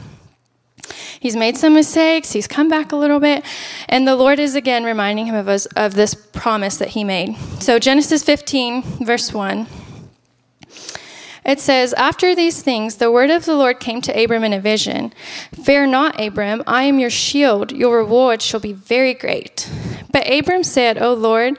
He's 1.21 1.37
made 1.37 1.57
some 1.57 1.75
mistakes. 1.75 2.33
He's 2.33 2.47
come 2.47 2.69
back 2.69 2.93
a 2.93 2.97
little 2.97 3.19
bit. 3.19 3.45
And 3.89 4.07
the 4.07 4.15
Lord 4.15 4.39
is 4.39 4.55
again 4.55 4.85
reminding 4.85 5.27
him 5.27 5.35
of 5.35 5.49
us 5.49 5.65
of 5.75 5.95
this 5.95 6.15
promise 6.15 6.77
that 6.77 6.89
he 6.89 7.03
made. 7.03 7.37
So 7.61 7.79
Genesis 7.79 8.23
15, 8.23 8.83
verse 9.05 9.33
1. 9.33 9.67
It 11.45 11.61
says, 11.61 11.93
After 11.95 12.35
these 12.35 12.63
things, 12.63 12.97
the 12.97 13.11
word 13.11 13.31
of 13.31 13.45
the 13.45 13.55
Lord 13.55 13.79
came 13.79 14.01
to 14.03 14.23
Abram 14.23 14.45
in 14.45 14.53
a 14.53 14.61
vision 14.61 15.13
Fear 15.63 15.87
not, 15.89 16.21
Abram, 16.21 16.63
I 16.67 16.85
am 16.85 16.99
your 16.99 17.11
shield. 17.11 17.73
Your 17.73 17.99
reward 17.99 18.41
shall 18.41 18.61
be 18.61 18.73
very 18.73 19.15
great. 19.15 19.69
But 20.11 20.31
Abram 20.31 20.65
said, 20.65 20.97
O 20.99 21.13
Lord, 21.13 21.59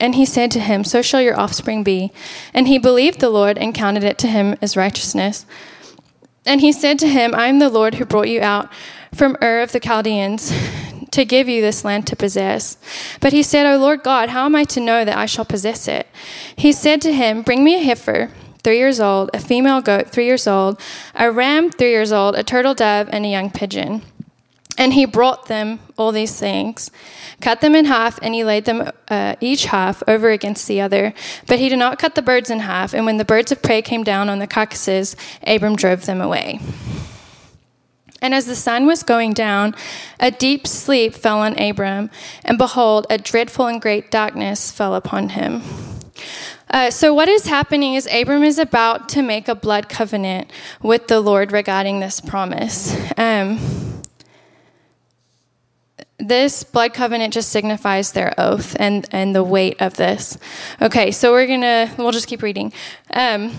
And 0.00 0.14
he 0.14 0.24
said 0.24 0.50
to 0.52 0.60
him, 0.60 0.84
So 0.84 1.02
shall 1.02 1.20
your 1.20 1.38
offspring 1.38 1.84
be. 1.84 2.12
And 2.52 2.68
he 2.68 2.78
believed 2.78 3.20
the 3.20 3.30
Lord 3.30 3.56
and 3.56 3.74
counted 3.74 4.04
it 4.04 4.18
to 4.18 4.26
him 4.26 4.56
as 4.60 4.76
righteousness. 4.76 5.46
And 6.44 6.60
he 6.60 6.72
said 6.72 6.98
to 7.00 7.08
him, 7.08 7.34
I 7.34 7.46
am 7.46 7.60
the 7.60 7.68
Lord 7.68 7.94
who 7.94 8.04
brought 8.04 8.28
you 8.28 8.40
out 8.40 8.72
from 9.14 9.36
Ur 9.40 9.60
of 9.60 9.72
the 9.72 9.80
Chaldeans 9.80 10.52
to 11.12 11.24
give 11.24 11.48
you 11.48 11.60
this 11.60 11.84
land 11.84 12.06
to 12.08 12.16
possess. 12.16 12.76
But 13.20 13.32
he 13.32 13.42
said, 13.42 13.66
O 13.66 13.78
Lord 13.78 14.02
God, 14.02 14.30
how 14.30 14.46
am 14.46 14.56
I 14.56 14.64
to 14.64 14.80
know 14.80 15.04
that 15.04 15.16
I 15.16 15.26
shall 15.26 15.44
possess 15.44 15.86
it? 15.86 16.08
He 16.56 16.72
said 16.72 17.00
to 17.02 17.12
him, 17.12 17.42
Bring 17.42 17.62
me 17.62 17.76
a 17.76 17.82
heifer, 17.82 18.30
three 18.64 18.78
years 18.78 18.98
old, 18.98 19.30
a 19.34 19.38
female 19.38 19.80
goat, 19.80 20.08
three 20.08 20.24
years 20.24 20.46
old, 20.46 20.80
a 21.14 21.30
ram, 21.30 21.70
three 21.70 21.90
years 21.90 22.12
old, 22.12 22.34
a 22.34 22.42
turtle 22.42 22.74
dove, 22.74 23.08
and 23.12 23.24
a 23.24 23.28
young 23.28 23.50
pigeon. 23.50 24.02
And 24.82 24.94
he 24.94 25.04
brought 25.04 25.46
them 25.46 25.78
all 25.96 26.10
these 26.10 26.40
things, 26.40 26.90
cut 27.40 27.60
them 27.60 27.76
in 27.76 27.84
half, 27.84 28.18
and 28.20 28.34
he 28.34 28.42
laid 28.42 28.64
them 28.64 28.90
uh, 29.06 29.36
each 29.40 29.66
half 29.66 30.02
over 30.08 30.30
against 30.30 30.66
the 30.66 30.80
other. 30.80 31.14
But 31.46 31.60
he 31.60 31.68
did 31.68 31.78
not 31.78 32.00
cut 32.00 32.16
the 32.16 32.20
birds 32.20 32.50
in 32.50 32.58
half. 32.58 32.92
And 32.92 33.06
when 33.06 33.16
the 33.16 33.24
birds 33.24 33.52
of 33.52 33.62
prey 33.62 33.80
came 33.80 34.02
down 34.02 34.28
on 34.28 34.40
the 34.40 34.48
carcasses, 34.48 35.14
Abram 35.46 35.76
drove 35.76 36.06
them 36.06 36.20
away. 36.20 36.58
And 38.20 38.34
as 38.34 38.46
the 38.46 38.56
sun 38.56 38.84
was 38.84 39.04
going 39.04 39.34
down, 39.34 39.76
a 40.18 40.32
deep 40.32 40.66
sleep 40.66 41.14
fell 41.14 41.38
on 41.38 41.56
Abram, 41.60 42.10
and 42.44 42.58
behold, 42.58 43.06
a 43.08 43.18
dreadful 43.18 43.68
and 43.68 43.80
great 43.80 44.10
darkness 44.10 44.72
fell 44.72 44.96
upon 44.96 45.28
him. 45.28 45.62
Uh, 46.70 46.90
so, 46.90 47.14
what 47.14 47.28
is 47.28 47.46
happening 47.46 47.94
is 47.94 48.08
Abram 48.12 48.42
is 48.42 48.58
about 48.58 49.08
to 49.10 49.22
make 49.22 49.46
a 49.46 49.54
blood 49.54 49.88
covenant 49.88 50.50
with 50.82 51.06
the 51.06 51.20
Lord 51.20 51.52
regarding 51.52 52.00
this 52.00 52.20
promise. 52.20 52.96
Um, 53.16 53.91
this 56.22 56.62
blood 56.62 56.94
covenant 56.94 57.34
just 57.34 57.50
signifies 57.50 58.12
their 58.12 58.32
oath 58.38 58.76
and, 58.78 59.06
and 59.10 59.34
the 59.34 59.44
weight 59.44 59.80
of 59.80 59.94
this. 59.94 60.38
Okay, 60.80 61.10
so 61.10 61.32
we're 61.32 61.46
gonna, 61.46 61.92
we'll 61.98 62.12
just 62.12 62.28
keep 62.28 62.42
reading. 62.42 62.72
Um, 63.12 63.52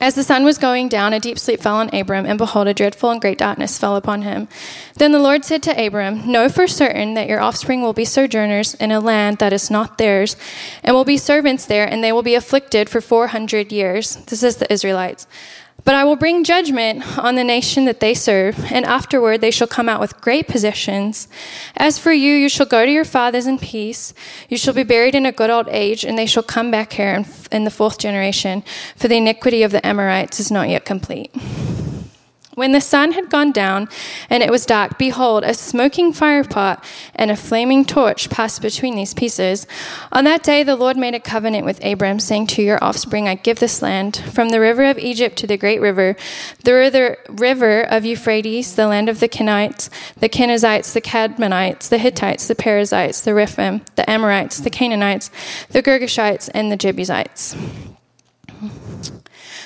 as 0.00 0.16
the 0.16 0.24
sun 0.24 0.44
was 0.44 0.58
going 0.58 0.88
down, 0.88 1.12
a 1.12 1.20
deep 1.20 1.38
sleep 1.38 1.60
fell 1.60 1.76
on 1.76 1.94
Abram, 1.94 2.26
and 2.26 2.36
behold, 2.36 2.66
a 2.66 2.74
dreadful 2.74 3.10
and 3.10 3.20
great 3.20 3.38
darkness 3.38 3.78
fell 3.78 3.96
upon 3.96 4.22
him. 4.22 4.48
Then 4.96 5.12
the 5.12 5.20
Lord 5.20 5.44
said 5.44 5.62
to 5.62 5.86
Abram, 5.86 6.30
Know 6.30 6.48
for 6.48 6.66
certain 6.66 7.14
that 7.14 7.28
your 7.28 7.40
offspring 7.40 7.80
will 7.80 7.92
be 7.92 8.04
sojourners 8.04 8.74
in 8.74 8.90
a 8.90 9.00
land 9.00 9.38
that 9.38 9.52
is 9.52 9.70
not 9.70 9.96
theirs, 9.96 10.36
and 10.82 10.96
will 10.96 11.04
be 11.04 11.16
servants 11.16 11.64
there, 11.64 11.88
and 11.88 12.02
they 12.02 12.12
will 12.12 12.22
be 12.22 12.34
afflicted 12.34 12.90
for 12.90 13.00
400 13.00 13.70
years. 13.70 14.16
This 14.16 14.42
is 14.42 14.56
the 14.56 14.70
Israelites. 14.72 15.28
But 15.84 15.94
I 15.94 16.04
will 16.04 16.16
bring 16.16 16.44
judgment 16.44 17.18
on 17.18 17.34
the 17.34 17.44
nation 17.44 17.84
that 17.84 18.00
they 18.00 18.14
serve, 18.14 18.72
and 18.72 18.86
afterward 18.86 19.42
they 19.42 19.50
shall 19.50 19.66
come 19.66 19.88
out 19.88 20.00
with 20.00 20.18
great 20.20 20.48
possessions. 20.48 21.28
As 21.76 21.98
for 21.98 22.12
you, 22.12 22.32
you 22.32 22.48
shall 22.48 22.64
go 22.64 22.86
to 22.86 22.90
your 22.90 23.04
fathers 23.04 23.46
in 23.46 23.58
peace. 23.58 24.14
You 24.48 24.56
shall 24.56 24.72
be 24.72 24.82
buried 24.82 25.14
in 25.14 25.26
a 25.26 25.32
good 25.32 25.50
old 25.50 25.68
age, 25.68 26.04
and 26.04 26.16
they 26.16 26.26
shall 26.26 26.42
come 26.42 26.70
back 26.70 26.94
here 26.94 27.24
in, 27.52 27.64
the 27.64 27.70
fourth 27.70 27.98
generation, 27.98 28.64
for 28.96 29.08
the 29.08 29.18
iniquity 29.18 29.62
of 29.62 29.72
the 29.72 29.86
Amorites 29.86 30.40
is 30.40 30.50
not 30.50 30.70
yet 30.70 30.86
complete. 30.86 31.30
When 32.54 32.72
the 32.72 32.80
sun 32.80 33.12
had 33.12 33.30
gone 33.30 33.52
down 33.52 33.88
and 34.30 34.42
it 34.42 34.50
was 34.50 34.64
dark, 34.64 34.98
behold, 34.98 35.44
a 35.44 35.54
smoking 35.54 36.12
firepot 36.12 36.82
and 37.14 37.30
a 37.30 37.36
flaming 37.36 37.84
torch 37.84 38.30
passed 38.30 38.62
between 38.62 38.94
these 38.94 39.14
pieces. 39.14 39.66
On 40.12 40.24
that 40.24 40.42
day, 40.42 40.62
the 40.62 40.76
Lord 40.76 40.96
made 40.96 41.14
a 41.14 41.20
covenant 41.20 41.64
with 41.64 41.84
Abram, 41.84 42.20
saying, 42.20 42.46
To 42.48 42.62
your 42.62 42.82
offspring 42.82 43.28
I 43.28 43.34
give 43.34 43.58
this 43.58 43.82
land, 43.82 44.16
from 44.32 44.50
the 44.50 44.60
river 44.60 44.84
of 44.84 44.98
Egypt 44.98 45.36
to 45.38 45.46
the 45.46 45.56
great 45.56 45.80
river, 45.80 46.16
the 46.62 47.16
river 47.28 47.82
of 47.82 48.04
Euphrates, 48.04 48.76
the 48.76 48.86
land 48.86 49.08
of 49.08 49.20
the 49.20 49.28
Kenites, 49.28 49.90
the 50.18 50.28
Kenizzites, 50.28 50.92
the 50.92 51.00
Kadmonites, 51.00 51.88
the 51.88 51.98
Hittites, 51.98 52.46
the 52.46 52.54
Perizzites, 52.54 53.22
the 53.22 53.34
Rephaim, 53.34 53.82
the 53.96 54.08
Amorites, 54.08 54.60
the 54.60 54.70
Canaanites, 54.70 55.30
the 55.70 55.82
Girgashites, 55.82 56.48
and 56.54 56.70
the 56.70 56.76
Jebusites. 56.76 57.56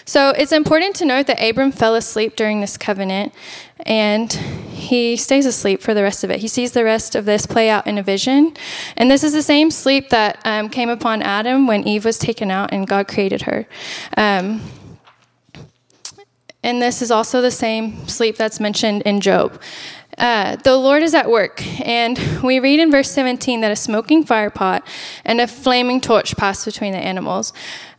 So 0.08 0.30
it's 0.30 0.52
important 0.52 0.96
to 0.96 1.04
note 1.04 1.26
that 1.26 1.38
Abram 1.38 1.70
fell 1.70 1.94
asleep 1.94 2.34
during 2.34 2.62
this 2.62 2.78
covenant 2.78 3.34
and 3.84 4.32
he 4.32 5.18
stays 5.18 5.44
asleep 5.44 5.82
for 5.82 5.92
the 5.92 6.02
rest 6.02 6.24
of 6.24 6.30
it. 6.30 6.40
He 6.40 6.48
sees 6.48 6.72
the 6.72 6.82
rest 6.82 7.14
of 7.14 7.26
this 7.26 7.44
play 7.44 7.68
out 7.68 7.86
in 7.86 7.98
a 7.98 8.02
vision. 8.02 8.56
And 8.96 9.10
this 9.10 9.22
is 9.22 9.34
the 9.34 9.42
same 9.42 9.70
sleep 9.70 10.08
that 10.08 10.40
um, 10.46 10.70
came 10.70 10.88
upon 10.88 11.20
Adam 11.20 11.66
when 11.66 11.86
Eve 11.86 12.06
was 12.06 12.16
taken 12.16 12.50
out 12.50 12.72
and 12.72 12.86
God 12.86 13.06
created 13.06 13.42
her. 13.42 13.68
Um, 14.16 14.62
and 16.62 16.80
this 16.80 17.02
is 17.02 17.10
also 17.10 17.42
the 17.42 17.50
same 17.50 18.08
sleep 18.08 18.38
that's 18.38 18.58
mentioned 18.58 19.02
in 19.02 19.20
Job. 19.20 19.60
Uh, 20.18 20.56
the 20.56 20.76
Lord 20.76 21.02
is 21.02 21.14
at 21.14 21.30
work, 21.30 21.64
and 21.86 22.18
we 22.42 22.58
read 22.58 22.80
in 22.80 22.90
verse 22.90 23.10
17 23.10 23.60
that 23.60 23.70
a 23.70 23.76
smoking 23.76 24.24
firepot 24.24 24.82
and 25.24 25.40
a 25.40 25.46
flaming 25.46 26.00
torch 26.00 26.36
passed 26.36 26.64
between 26.64 26.92
the 26.92 26.98
animals. 26.98 27.52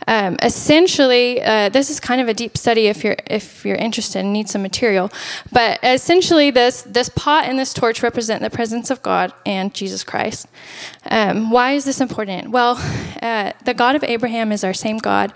Um, 0.08 0.38
essentially, 0.42 1.42
uh, 1.42 1.70
this 1.70 1.90
is 1.90 2.00
kind 2.00 2.20
of 2.20 2.28
a 2.28 2.34
deep 2.34 2.58
study 2.58 2.88
if 2.88 3.04
you're 3.04 3.18
if 3.28 3.64
you're 3.64 3.76
interested 3.76 4.20
and 4.20 4.34
need 4.34 4.50
some 4.50 4.62
material. 4.62 5.12
But 5.52 5.80
essentially, 5.84 6.52
this 6.52 6.82
this 6.82 7.10
pot 7.10 7.46
and 7.46 7.60
this 7.60 7.74
torch 7.74 8.02
represent 8.02 8.42
the 8.42 8.50
presence 8.50 8.90
of 8.90 9.04
God 9.04 9.34
and 9.46 9.74
Jesus 9.74 10.04
Christ. 10.04 10.48
Um, 11.12 11.52
why 11.52 11.74
is 11.74 11.86
this 11.86 12.02
important? 12.02 12.50
Well, 12.50 12.80
uh, 13.22 13.54
the 13.66 13.74
God 13.74 13.96
of 13.96 14.04
Abraham 14.04 14.52
is 14.52 14.64
our 14.64 14.74
same 14.74 14.98
God, 14.98 15.34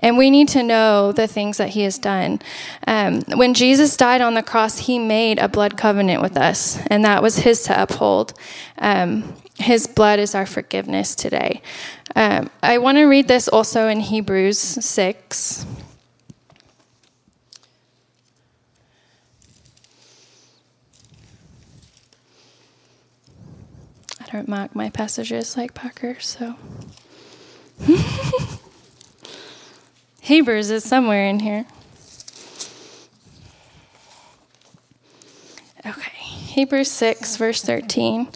and 0.00 0.18
we 0.18 0.30
need 0.30 0.48
to 0.48 0.62
know 0.62 1.12
the 1.12 1.26
things 1.28 1.58
that 1.58 1.70
He 1.70 1.82
has 1.82 1.98
done. 1.98 2.40
Um, 2.86 3.22
when 3.36 3.54
Jesus 3.54 3.96
died 3.96 4.22
on 4.22 4.34
the 4.34 4.42
cross, 4.42 4.78
He 4.78 4.98
made 4.98 5.38
a 5.38 5.48
blood 5.48 5.76
covenant 5.76 6.22
with 6.26 6.36
us, 6.36 6.78
and 6.88 7.04
that 7.04 7.22
was 7.22 7.38
His 7.38 7.62
to 7.64 7.82
uphold. 7.82 8.34
Um, 8.78 9.36
his 9.58 9.86
blood 9.86 10.18
is 10.18 10.34
our 10.34 10.44
forgiveness 10.44 11.14
today. 11.14 11.62
Um, 12.14 12.50
I 12.62 12.78
want 12.78 12.98
to 12.98 13.04
read 13.04 13.28
this 13.28 13.48
also 13.48 13.88
in 13.88 14.00
Hebrews 14.00 14.58
6. 14.58 15.66
I 24.20 24.26
don't 24.32 24.48
mark 24.48 24.74
my 24.74 24.90
passages 24.90 25.56
like 25.56 25.72
Parker, 25.72 26.18
so. 26.20 26.56
Hebrews 30.20 30.70
is 30.70 30.84
somewhere 30.84 31.26
in 31.28 31.40
here. 31.40 31.66
Okay. 35.86 36.15
Hebrews 36.56 36.90
6, 36.90 37.36
verse 37.36 37.60
13. 37.60 38.28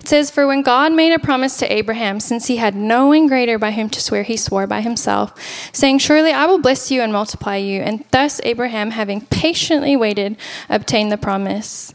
It 0.00 0.08
says, 0.08 0.32
For 0.32 0.48
when 0.48 0.62
God 0.62 0.92
made 0.92 1.12
a 1.12 1.18
promise 1.20 1.58
to 1.58 1.72
Abraham, 1.72 2.18
since 2.18 2.48
he 2.48 2.56
had 2.56 2.74
no 2.74 3.06
one 3.06 3.28
greater 3.28 3.56
by 3.56 3.70
whom 3.70 3.88
to 3.90 4.00
swear, 4.00 4.24
he 4.24 4.36
swore 4.36 4.66
by 4.66 4.80
himself, 4.80 5.32
saying, 5.72 6.00
Surely 6.00 6.32
I 6.32 6.46
will 6.46 6.58
bless 6.58 6.90
you 6.90 7.02
and 7.02 7.12
multiply 7.12 7.54
you. 7.54 7.80
And 7.80 8.04
thus 8.10 8.40
Abraham, 8.42 8.90
having 8.90 9.20
patiently 9.26 9.96
waited, 9.96 10.36
obtained 10.68 11.12
the 11.12 11.16
promise. 11.16 11.94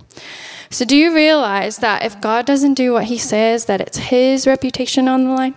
So, 0.71 0.85
do 0.85 0.95
you 0.95 1.13
realize 1.13 1.79
that 1.79 2.05
if 2.05 2.21
God 2.21 2.45
doesn't 2.45 2.75
do 2.75 2.93
what 2.93 3.03
he 3.03 3.17
says, 3.17 3.65
that 3.65 3.81
it's 3.81 3.97
his 3.97 4.47
reputation 4.47 5.09
on 5.09 5.25
the 5.25 5.31
line? 5.31 5.55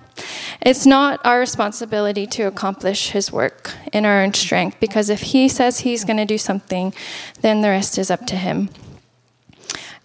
It's 0.60 0.84
not 0.86 1.20
our 1.24 1.38
responsibility 1.38 2.26
to 2.26 2.42
accomplish 2.42 3.10
his 3.10 3.30
work 3.30 3.76
in 3.92 4.04
our 4.04 4.22
own 4.22 4.34
strength, 4.34 4.80
because 4.80 5.08
if 5.08 5.20
he 5.20 5.48
says 5.48 5.80
he's 5.80 6.04
going 6.04 6.16
to 6.16 6.24
do 6.24 6.36
something, 6.36 6.92
then 7.42 7.60
the 7.60 7.68
rest 7.68 7.96
is 7.96 8.10
up 8.10 8.26
to 8.26 8.34
him. 8.34 8.70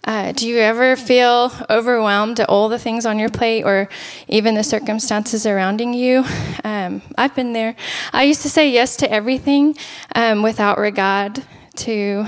Uh, 0.04 0.30
do 0.30 0.48
you 0.48 0.58
ever 0.58 0.94
feel 0.94 1.52
overwhelmed 1.68 2.38
at 2.38 2.48
all 2.48 2.68
the 2.68 2.78
things 2.78 3.04
on 3.04 3.18
your 3.18 3.30
plate 3.30 3.64
or 3.64 3.88
even 4.28 4.54
the 4.54 4.62
circumstances 4.62 5.42
surrounding 5.42 5.92
you? 5.92 6.24
Um, 6.62 7.02
I've 7.18 7.34
been 7.34 7.52
there. 7.52 7.74
I 8.12 8.22
used 8.22 8.42
to 8.42 8.48
say 8.48 8.70
yes 8.70 8.96
to 8.98 9.10
everything 9.10 9.76
um, 10.14 10.42
without 10.42 10.78
regard 10.78 11.42
to 11.78 12.26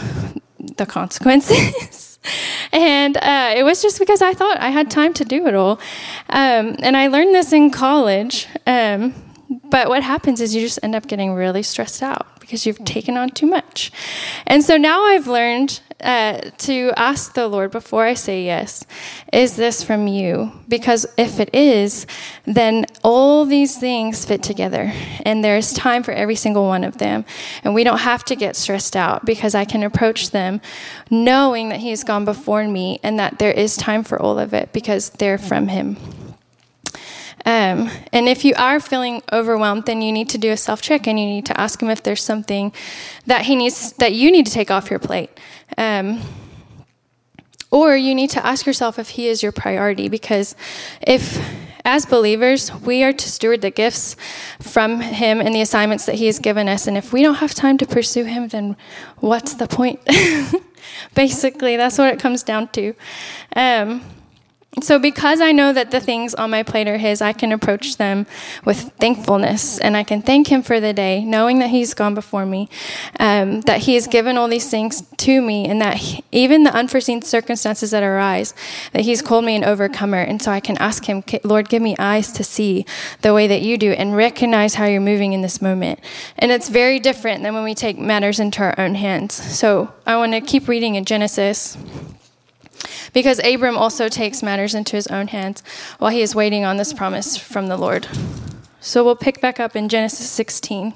the 0.77 0.85
consequences. 0.85 2.09
and 2.73 3.17
uh, 3.17 3.53
it 3.57 3.63
was 3.63 3.83
just 3.83 3.99
because 3.99 4.23
I 4.23 4.35
thought 4.35 4.59
I 4.59 4.71
had 4.71 4.91
time 4.91 5.13
to 5.15 5.25
do 5.25 5.47
it 5.47 5.55
all. 5.55 5.81
Um, 6.29 6.77
and 6.81 6.97
I 6.97 7.09
learned 7.09 7.35
this 7.35 7.53
in 7.53 7.71
college. 7.71 8.49
Um, 8.67 9.15
but 9.71 9.89
what 9.89 10.03
happens 10.03 10.41
is 10.41 10.55
you 10.55 10.63
just 10.63 10.79
end 10.83 10.95
up 10.95 11.07
getting 11.07 11.35
really 11.35 11.63
stressed 11.63 12.03
out 12.03 12.32
because 12.43 12.67
you've 12.67 12.85
taken 12.85 13.17
on 13.17 13.31
too 13.31 13.47
much. 13.47 13.91
And 14.47 14.63
so 14.63 14.77
now 14.77 15.03
I've 15.05 15.27
learned 15.27 15.81
uh, 16.03 16.51
to 16.59 16.93
ask 16.97 17.35
the 17.35 17.49
Lord 17.49 17.71
before 17.71 18.05
I 18.05 18.15
say 18.15 18.45
yes, 18.45 18.85
is 19.33 19.57
this 19.57 19.83
from 19.83 20.09
you? 20.09 20.53
Because 20.69 21.07
if 21.17 21.39
it 21.41 21.55
is, 21.55 22.07
then 22.45 22.87
all 23.03 23.45
these 23.45 23.79
things 23.79 24.25
fit 24.25 24.43
together, 24.43 24.93
and 25.25 25.45
there's 25.45 25.73
time 25.73 26.03
for 26.03 26.13
every 26.13 26.35
single 26.35 26.67
one 26.67 26.85
of 26.85 26.99
them. 26.99 27.25
And 27.63 27.75
we 27.75 27.85
don't 27.85 28.01
have 28.01 28.25
to 28.25 28.37
get 28.37 28.57
stressed 28.57 28.97
out 28.97 29.25
because 29.25 29.55
I 29.55 29.65
can 29.65 29.83
approach 29.83 30.31
them 30.31 30.61
knowing 31.09 31.69
that 31.69 31.81
He 31.81 31.91
has 31.91 32.05
gone 32.05 32.25
before 32.25 32.67
me 32.67 32.99
and 33.03 33.19
that 33.19 33.39
there 33.39 33.53
is 33.53 33.77
time 33.77 34.03
for 34.03 34.21
all 34.21 34.39
of 34.39 34.53
it 34.53 34.73
because 34.73 35.11
they're 35.11 35.39
from 35.39 35.69
Him. 35.69 35.97
Um, 37.45 37.91
and 38.13 38.29
if 38.29 38.45
you 38.45 38.55
are 38.57 38.79
feeling 38.79 39.23
overwhelmed, 39.33 39.87
then 39.87 40.01
you 40.01 40.13
need 40.13 40.29
to 40.31 40.39
do 40.39 40.51
a 40.51 40.57
self 40.57 40.81
check 40.81 41.07
and 41.07 41.19
you 41.19 41.27
need 41.27 41.47
to 41.47 41.61
ask 41.61 41.83
him 41.83 41.91
if 41.91 42.03
there's 42.03 42.23
something 42.23 42.73
that 43.27 43.47
he 43.47 43.57
needs 43.57 43.93
that 43.95 44.13
you 44.13 44.31
need 44.31 44.47
to 44.47 44.53
take 44.53 44.71
off 44.71 44.91
your 44.91 45.01
plate. 45.01 45.31
Um, 45.77 46.21
or 47.71 47.97
you 47.97 48.15
need 48.15 48.31
to 48.31 48.47
ask 48.47 48.67
yourself 48.67 48.99
if 48.99 49.11
he 49.11 49.29
is 49.29 49.43
your 49.43 49.51
priority 49.51 50.09
because 50.09 50.55
if 51.01 51.43
as 51.85 52.07
believers, 52.07 52.73
we 52.73 53.03
are 53.03 53.13
to 53.13 53.29
steward 53.29 53.61
the 53.61 53.71
gifts 53.71 54.15
from 54.61 55.01
Him 55.01 55.41
and 55.41 55.55
the 55.55 55.61
assignments 55.61 56.07
that 56.07 56.17
He 56.17 56.27
has 56.27 56.39
given 56.39 56.69
us. 56.69 56.87
And 56.87 56.97
if 56.97 57.13
we 57.13 57.23
don't 57.23 57.37
have 57.37 57.55
time 57.55 57.77
to 57.79 57.87
pursue 57.87 58.25
Him, 58.25 58.49
then 58.49 58.77
what's 59.19 59.55
the 59.55 59.67
point? 59.67 60.01
Basically, 61.15 61.77
that's 61.77 61.99
what 61.99 62.13
it 62.13 62.21
comes 62.21 62.43
down 62.43 62.69
to. 62.69 62.95
Um, 63.57 64.03
so, 64.81 64.99
because 64.99 65.43
I 65.43 65.53
know 65.53 65.75
that 65.75 65.91
the 65.91 66.01
things 66.01 66.35
on 66.35 66.51
my 66.51 66.63
plate 66.63 66.89
are 66.89 66.97
His, 66.97 67.21
I 67.21 67.35
can 67.35 67.53
approach 67.53 67.99
them 67.99 68.27
with 68.65 68.91
thankfulness 68.99 69.79
and 69.79 69.99
I 69.99 70.03
can 70.03 70.23
thank 70.23 70.47
Him 70.47 70.63
for 70.63 70.81
the 70.81 70.95
day, 70.95 71.23
knowing 71.27 71.59
that 71.59 71.69
He's 71.69 71.93
gone 71.93 72.15
before 72.15 72.47
me, 72.47 72.71
um, 73.21 73.61
that 73.63 73.81
He 73.81 73.95
has 73.97 74.07
given 74.07 74.39
all 74.39 74.49
these 74.49 74.71
things 74.71 75.03
to 75.03 75.43
me, 75.43 75.69
and 75.69 75.79
that 75.83 75.99
he, 75.99 76.25
even 76.33 76.63
the 76.63 76.73
unforeseen 76.73 77.21
circumstances 77.21 77.91
that 77.91 78.03
arise, 78.03 78.55
that 78.95 79.03
He's 79.03 79.21
called 79.21 79.45
me 79.45 79.57
an 79.57 79.63
overcomer. 79.63 80.23
And 80.23 80.41
so 80.41 80.51
I 80.51 80.61
can 80.61 80.79
ask 80.79 81.05
Him, 81.05 81.23
Lord, 81.45 81.69
give 81.69 81.83
me 81.83 81.95
eyes 81.99 82.33
to 82.33 82.43
see 82.43 82.87
the 83.21 83.35
way 83.35 83.47
that 83.49 83.61
you 83.61 83.77
do 83.77 83.93
and 83.93 84.17
recognize 84.17 84.77
how 84.77 84.87
you're 84.87 85.03
moving 85.03 85.35
in 85.35 85.43
this 85.43 85.61
moment. 85.61 86.01
And 86.39 86.51
it's 86.51 86.71
very 86.71 86.99
different 86.99 87.43
than 87.43 87.53
when 87.53 87.65
we 87.65 87.75
take 87.75 87.99
matters 87.99 88.41
into 88.41 88.63
our 88.63 88.75
own 88.81 88.95
hands. 88.95 89.35
So, 89.35 89.93
I 90.07 90.17
want 90.17 90.33
to 90.33 90.41
keep 90.41 90.67
reading 90.67 90.95
in 90.95 91.05
Genesis. 91.05 91.77
Because 93.13 93.41
Abram 93.45 93.77
also 93.77 94.09
takes 94.09 94.43
matters 94.43 94.75
into 94.75 94.97
his 94.97 95.07
own 95.09 95.29
hands 95.29 95.63
while 95.99 96.11
he 96.11 96.23
is 96.23 96.35
waiting 96.35 96.65
on 96.65 96.77
this 96.77 96.93
promise 96.93 97.37
from 97.37 97.69
the 97.69 97.77
Lord. 97.77 98.09
So 98.81 99.05
we'll 99.05 99.17
pick 99.17 99.41
back 99.41 99.61
up 99.61 99.77
in 99.77 99.89
Genesis 99.89 100.29
16. 100.31 100.95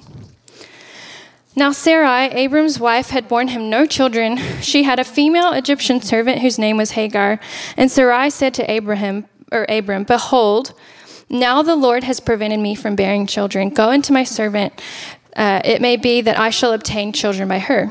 Now, 1.55 1.71
Sarai, 1.71 2.27
Abram's 2.33 2.79
wife, 2.79 3.09
had 3.09 3.27
borne 3.27 3.47
him 3.47 3.67
no 3.67 3.87
children. 3.87 4.37
She 4.61 4.83
had 4.83 4.99
a 4.99 5.03
female 5.03 5.53
Egyptian 5.53 6.01
servant 6.01 6.41
whose 6.41 6.59
name 6.59 6.77
was 6.77 6.91
Hagar. 6.91 7.39
And 7.75 7.89
Sarai 7.89 8.29
said 8.29 8.53
to 8.55 8.71
Abraham, 8.71 9.25
or 9.51 9.65
Abram, 9.67 10.03
Behold, 10.03 10.73
now 11.29 11.63
the 11.63 11.75
Lord 11.75 12.03
has 12.03 12.19
prevented 12.19 12.59
me 12.59 12.75
from 12.75 12.95
bearing 12.95 13.25
children. 13.25 13.69
Go 13.69 13.89
into 13.89 14.13
my 14.13 14.23
servant. 14.23 14.79
Uh, 15.35 15.61
it 15.65 15.81
may 15.81 15.97
be 15.97 16.21
that 16.21 16.39
I 16.39 16.51
shall 16.51 16.73
obtain 16.73 17.11
children 17.11 17.47
by 17.47 17.59
her. 17.59 17.89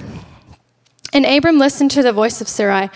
And 1.13 1.27
Abram 1.27 1.59
listened 1.59 1.91
to 1.93 2.03
the 2.03 2.13
voice 2.13 2.41
of 2.41 2.49
Sarai. 2.49 2.89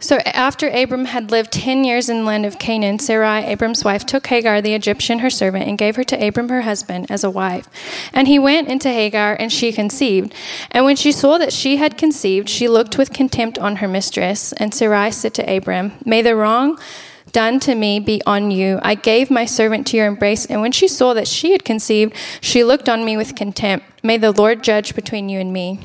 So 0.00 0.18
after 0.18 0.68
Abram 0.68 1.06
had 1.06 1.32
lived 1.32 1.50
ten 1.50 1.82
years 1.82 2.08
in 2.08 2.18
the 2.18 2.24
land 2.24 2.46
of 2.46 2.60
Canaan, 2.60 3.00
Sarai, 3.00 3.44
Abram's 3.44 3.82
wife, 3.84 4.06
took 4.06 4.28
Hagar 4.28 4.62
the 4.62 4.74
Egyptian, 4.74 5.18
her 5.18 5.30
servant, 5.30 5.66
and 5.66 5.76
gave 5.76 5.96
her 5.96 6.04
to 6.04 6.26
Abram 6.26 6.48
her 6.50 6.60
husband 6.60 7.10
as 7.10 7.24
a 7.24 7.30
wife. 7.30 7.68
And 8.12 8.28
he 8.28 8.38
went 8.38 8.68
into 8.68 8.90
Hagar, 8.90 9.36
and 9.40 9.52
she 9.52 9.72
conceived. 9.72 10.32
And 10.70 10.84
when 10.84 10.94
she 10.94 11.10
saw 11.10 11.36
that 11.38 11.52
she 11.52 11.78
had 11.78 11.98
conceived, 11.98 12.48
she 12.48 12.68
looked 12.68 12.96
with 12.96 13.12
contempt 13.12 13.58
on 13.58 13.76
her 13.76 13.88
mistress. 13.88 14.52
And 14.52 14.72
Sarai 14.72 15.10
said 15.10 15.34
to 15.34 15.56
Abram, 15.56 15.92
May 16.04 16.22
the 16.22 16.36
wrong 16.36 16.78
done 17.32 17.58
to 17.60 17.74
me 17.74 17.98
be 17.98 18.22
on 18.24 18.52
you. 18.52 18.78
I 18.82 18.94
gave 18.94 19.32
my 19.32 19.46
servant 19.46 19.86
to 19.88 19.96
your 19.96 20.06
embrace, 20.06 20.46
and 20.46 20.60
when 20.60 20.72
she 20.72 20.86
saw 20.86 21.12
that 21.14 21.26
she 21.26 21.50
had 21.50 21.64
conceived, 21.64 22.14
she 22.40 22.62
looked 22.62 22.88
on 22.88 23.04
me 23.04 23.16
with 23.16 23.34
contempt. 23.34 23.84
May 24.04 24.16
the 24.16 24.30
Lord 24.30 24.62
judge 24.62 24.94
between 24.94 25.28
you 25.28 25.40
and 25.40 25.52
me. 25.52 25.80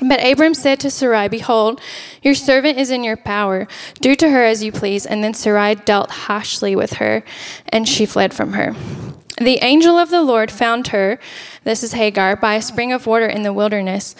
But 0.00 0.24
Abram 0.24 0.54
said 0.54 0.78
to 0.80 0.90
Sarai, 0.90 1.28
Behold, 1.28 1.80
your 2.22 2.34
servant 2.34 2.78
is 2.78 2.90
in 2.90 3.02
your 3.02 3.16
power. 3.16 3.66
Do 4.00 4.14
to 4.14 4.30
her 4.30 4.44
as 4.44 4.62
you 4.62 4.70
please. 4.70 5.04
And 5.04 5.24
then 5.24 5.34
Sarai 5.34 5.74
dealt 5.74 6.10
harshly 6.10 6.76
with 6.76 6.94
her, 6.94 7.24
and 7.68 7.88
she 7.88 8.06
fled 8.06 8.32
from 8.32 8.52
her. 8.52 8.76
The 9.38 9.58
angel 9.62 9.96
of 9.96 10.10
the 10.10 10.22
Lord 10.22 10.50
found 10.50 10.88
her, 10.88 11.20
this 11.62 11.84
is 11.84 11.92
Hagar, 11.92 12.34
by 12.34 12.54
a 12.54 12.62
spring 12.62 12.92
of 12.92 13.06
water 13.06 13.26
in 13.26 13.44
the 13.44 13.52
wilderness, 13.52 14.16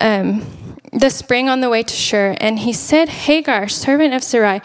um, 0.00 0.46
the 0.92 1.10
spring 1.10 1.48
on 1.48 1.60
the 1.60 1.68
way 1.68 1.82
to 1.82 1.94
Shur. 1.94 2.36
And 2.40 2.60
he 2.60 2.72
said, 2.72 3.08
Hagar, 3.08 3.68
servant 3.68 4.14
of 4.14 4.22
Sarai, 4.22 4.60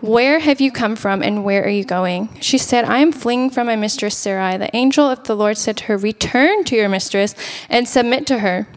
where 0.00 0.38
have 0.38 0.60
you 0.60 0.70
come 0.70 0.94
from 0.94 1.22
and 1.22 1.44
where 1.44 1.64
are 1.64 1.70
you 1.70 1.84
going? 1.84 2.28
She 2.40 2.56
said, 2.56 2.84
I 2.84 2.98
am 2.98 3.10
fleeing 3.10 3.50
from 3.50 3.66
my 3.66 3.74
mistress 3.74 4.16
Sarai. 4.16 4.56
The 4.58 4.74
angel 4.76 5.10
of 5.10 5.24
the 5.24 5.34
Lord 5.34 5.58
said 5.58 5.76
to 5.78 5.84
her, 5.86 5.96
Return 5.96 6.62
to 6.64 6.76
your 6.76 6.88
mistress 6.88 7.34
and 7.68 7.88
submit 7.88 8.28
to 8.28 8.38
her. 8.40 8.68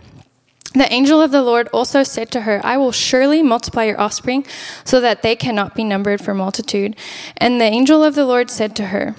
The 0.74 0.92
angel 0.92 1.22
of 1.22 1.32
the 1.32 1.42
Lord 1.42 1.68
also 1.74 2.04
said 2.04 2.32
to 2.32 2.42
her, 2.42 2.62
I 2.64 2.78
will 2.78 2.94
surely 2.94 3.44
multiply 3.44 3.84
your 3.84 4.00
offspring 4.00 4.46
so 4.86 5.02
that 5.02 5.22
they 5.22 5.36
cannot 5.36 5.76
be 5.76 5.84
numbered 5.84 6.22
for 6.22 6.34
multitude. 6.34 6.96
And 7.38 7.60
the 7.60 7.66
angel 7.66 8.04
of 8.04 8.16
the 8.16 8.26
Lord 8.26 8.50
said 8.50 8.76
to 8.78 8.88
her, 8.88 9.16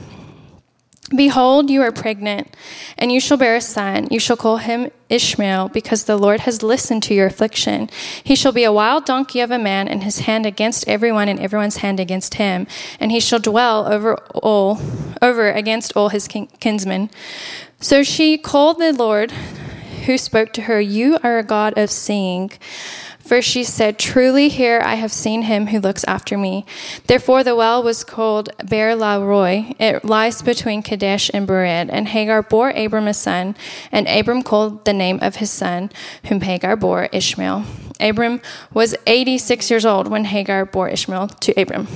Behold, 1.14 1.68
you 1.68 1.82
are 1.82 1.92
pregnant, 1.92 2.56
and 2.96 3.12
you 3.12 3.20
shall 3.20 3.36
bear 3.36 3.56
a 3.56 3.60
son. 3.60 4.08
You 4.10 4.18
shall 4.18 4.36
call 4.36 4.56
him 4.58 4.90
Ishmael, 5.10 5.68
because 5.68 6.04
the 6.04 6.16
Lord 6.16 6.40
has 6.40 6.62
listened 6.62 7.02
to 7.02 7.14
your 7.14 7.26
affliction. 7.26 7.90
He 8.24 8.34
shall 8.34 8.52
be 8.52 8.64
a 8.64 8.72
wild 8.72 9.04
donkey 9.04 9.40
of 9.40 9.50
a 9.50 9.58
man, 9.58 9.88
and 9.88 10.04
his 10.04 10.20
hand 10.20 10.46
against 10.46 10.88
everyone, 10.88 11.28
and 11.28 11.38
everyone's 11.38 11.78
hand 11.78 12.00
against 12.00 12.34
him. 12.34 12.66
And 12.98 13.12
he 13.12 13.20
shall 13.20 13.40
dwell 13.40 13.92
over 13.92 14.16
all, 14.34 14.80
over 15.20 15.50
against 15.50 15.94
all 15.94 16.08
his 16.08 16.26
kinsmen. 16.28 17.10
So 17.78 18.02
she 18.02 18.38
called 18.38 18.78
the 18.78 18.94
Lord 18.94 19.34
who 20.02 20.18
spoke 20.18 20.52
to 20.52 20.62
her, 20.62 20.80
You 20.80 21.18
are 21.22 21.38
a 21.38 21.44
God 21.44 21.76
of 21.76 21.90
seeing. 21.90 22.50
For 23.18 23.40
she 23.40 23.62
said, 23.62 23.98
Truly 23.98 24.48
here 24.48 24.80
I 24.84 24.96
have 24.96 25.12
seen 25.12 25.42
him 25.42 25.68
who 25.68 25.78
looks 25.78 26.04
after 26.04 26.36
me. 26.36 26.66
Therefore 27.06 27.44
the 27.44 27.54
well 27.54 27.82
was 27.82 28.04
called 28.04 28.50
Beer 28.68 28.96
Roi. 28.96 29.74
It 29.78 30.04
lies 30.04 30.42
between 30.42 30.82
Kadesh 30.82 31.30
and 31.32 31.46
Bered. 31.46 31.88
And 31.90 32.08
Hagar 32.08 32.42
bore 32.42 32.70
Abram 32.70 33.06
a 33.06 33.14
son, 33.14 33.54
and 33.92 34.08
Abram 34.08 34.42
called 34.42 34.84
the 34.84 34.92
name 34.92 35.18
of 35.22 35.36
his 35.36 35.50
son, 35.50 35.90
whom 36.24 36.40
Hagar 36.40 36.76
bore, 36.76 37.08
Ishmael. 37.12 37.64
Abram 38.00 38.40
was 38.74 38.96
86 39.06 39.70
years 39.70 39.86
old 39.86 40.08
when 40.08 40.24
Hagar 40.24 40.66
bore 40.66 40.88
Ishmael 40.88 41.28
to 41.28 41.60
Abram. 41.60 41.86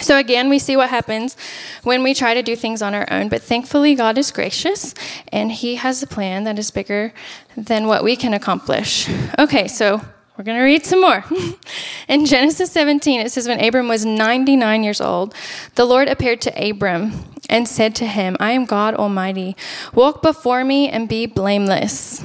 So, 0.00 0.18
again, 0.18 0.48
we 0.48 0.58
see 0.58 0.76
what 0.76 0.90
happens 0.90 1.36
when 1.82 2.02
we 2.02 2.14
try 2.14 2.34
to 2.34 2.42
do 2.42 2.56
things 2.56 2.82
on 2.82 2.94
our 2.94 3.06
own, 3.10 3.28
but 3.28 3.42
thankfully, 3.42 3.94
God 3.94 4.18
is 4.18 4.30
gracious 4.30 4.94
and 5.32 5.52
He 5.52 5.76
has 5.76 6.02
a 6.02 6.06
plan 6.06 6.44
that 6.44 6.58
is 6.58 6.70
bigger 6.70 7.12
than 7.56 7.86
what 7.86 8.04
we 8.04 8.16
can 8.16 8.34
accomplish. 8.34 9.08
Okay, 9.38 9.68
so 9.68 10.00
we're 10.36 10.44
going 10.44 10.58
to 10.58 10.64
read 10.64 10.86
some 10.86 11.02
more. 11.02 11.24
In 12.08 12.24
Genesis 12.24 12.72
17, 12.72 13.20
it 13.20 13.30
says, 13.30 13.46
When 13.46 13.62
Abram 13.62 13.88
was 13.88 14.06
99 14.06 14.82
years 14.82 15.00
old, 15.00 15.34
the 15.74 15.84
Lord 15.84 16.08
appeared 16.08 16.40
to 16.42 16.70
Abram 16.70 17.12
and 17.50 17.68
said 17.68 17.94
to 17.96 18.06
him, 18.06 18.36
I 18.40 18.52
am 18.52 18.64
God 18.64 18.94
Almighty. 18.94 19.56
Walk 19.92 20.22
before 20.22 20.64
me 20.64 20.88
and 20.88 21.08
be 21.08 21.26
blameless 21.26 22.24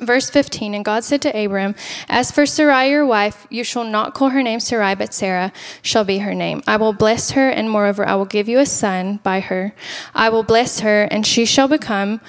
Verse 0.00 0.30
15 0.30 0.74
And 0.74 0.84
God 0.84 1.04
said 1.04 1.22
to 1.22 1.44
Abram, 1.44 1.74
As 2.08 2.30
for 2.30 2.46
Sarai 2.46 2.90
your 2.90 3.06
wife, 3.06 3.46
you 3.50 3.64
shall 3.64 3.84
not 3.84 4.14
call 4.14 4.30
her 4.30 4.42
name 4.42 4.60
Sarai, 4.60 4.94
but 4.94 5.12
Sarah 5.12 5.52
shall 5.82 6.04
be 6.04 6.18
her 6.18 6.34
name. 6.34 6.62
I 6.66 6.76
will 6.76 6.92
bless 6.92 7.32
her, 7.32 7.48
and 7.48 7.70
moreover, 7.70 8.06
I 8.06 8.14
will 8.14 8.24
give 8.24 8.48
you 8.48 8.58
a 8.58 8.66
son 8.66 9.20
by 9.22 9.40
her. 9.40 9.74
I 10.14 10.28
will 10.28 10.44
bless 10.44 10.80
her, 10.80 11.04
and 11.04 11.26
she 11.26 11.44
shall 11.44 11.68
become 11.68 12.20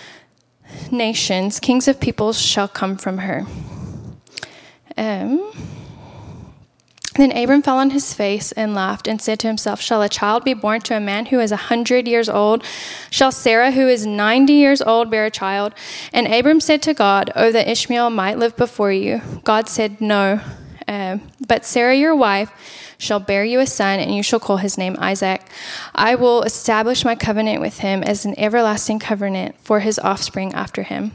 nations. 0.91 1.59
Kings 1.59 1.87
of 1.87 1.99
peoples 1.99 2.41
shall 2.41 2.67
come 2.67 2.97
from 2.97 3.19
her. 3.19 3.45
Um, 4.97 5.51
then 7.19 7.35
Abram 7.35 7.61
fell 7.61 7.77
on 7.77 7.89
his 7.91 8.13
face 8.13 8.51
and 8.53 8.73
laughed 8.75 9.07
and 9.07 9.21
said 9.21 9.39
to 9.39 9.47
himself, 9.47 9.81
Shall 9.81 10.01
a 10.01 10.09
child 10.09 10.43
be 10.43 10.53
born 10.53 10.81
to 10.81 10.95
a 10.95 10.99
man 10.99 11.27
who 11.27 11.39
is 11.39 11.51
a 11.51 11.57
hundred 11.57 12.07
years 12.07 12.29
old? 12.29 12.63
Shall 13.09 13.31
Sarah, 13.31 13.71
who 13.71 13.87
is 13.87 14.05
ninety 14.05 14.53
years 14.53 14.81
old, 14.81 15.09
bear 15.09 15.25
a 15.25 15.31
child? 15.31 15.73
And 16.13 16.27
Abram 16.27 16.59
said 16.59 16.81
to 16.83 16.93
God, 16.93 17.31
Oh, 17.35 17.51
that 17.51 17.67
Ishmael 17.67 18.09
might 18.09 18.37
live 18.37 18.55
before 18.55 18.91
you. 18.91 19.21
God 19.43 19.67
said, 19.69 19.99
No. 20.01 20.41
Uh, 20.87 21.19
but 21.47 21.65
Sarah, 21.65 21.95
your 21.95 22.15
wife, 22.15 22.51
shall 22.99 23.19
bear 23.19 23.43
you 23.43 23.59
a 23.59 23.65
son, 23.65 23.99
and 23.99 24.13
you 24.13 24.21
shall 24.21 24.41
call 24.41 24.57
his 24.57 24.77
name 24.77 24.95
Isaac. 24.99 25.41
I 25.95 26.13
will 26.15 26.43
establish 26.43 27.05
my 27.05 27.15
covenant 27.15 27.61
with 27.61 27.79
him 27.79 28.03
as 28.03 28.25
an 28.25 28.37
everlasting 28.37 28.99
covenant 28.99 29.55
for 29.61 29.79
his 29.79 29.97
offspring 29.99 30.53
after 30.53 30.83
him. 30.83 31.13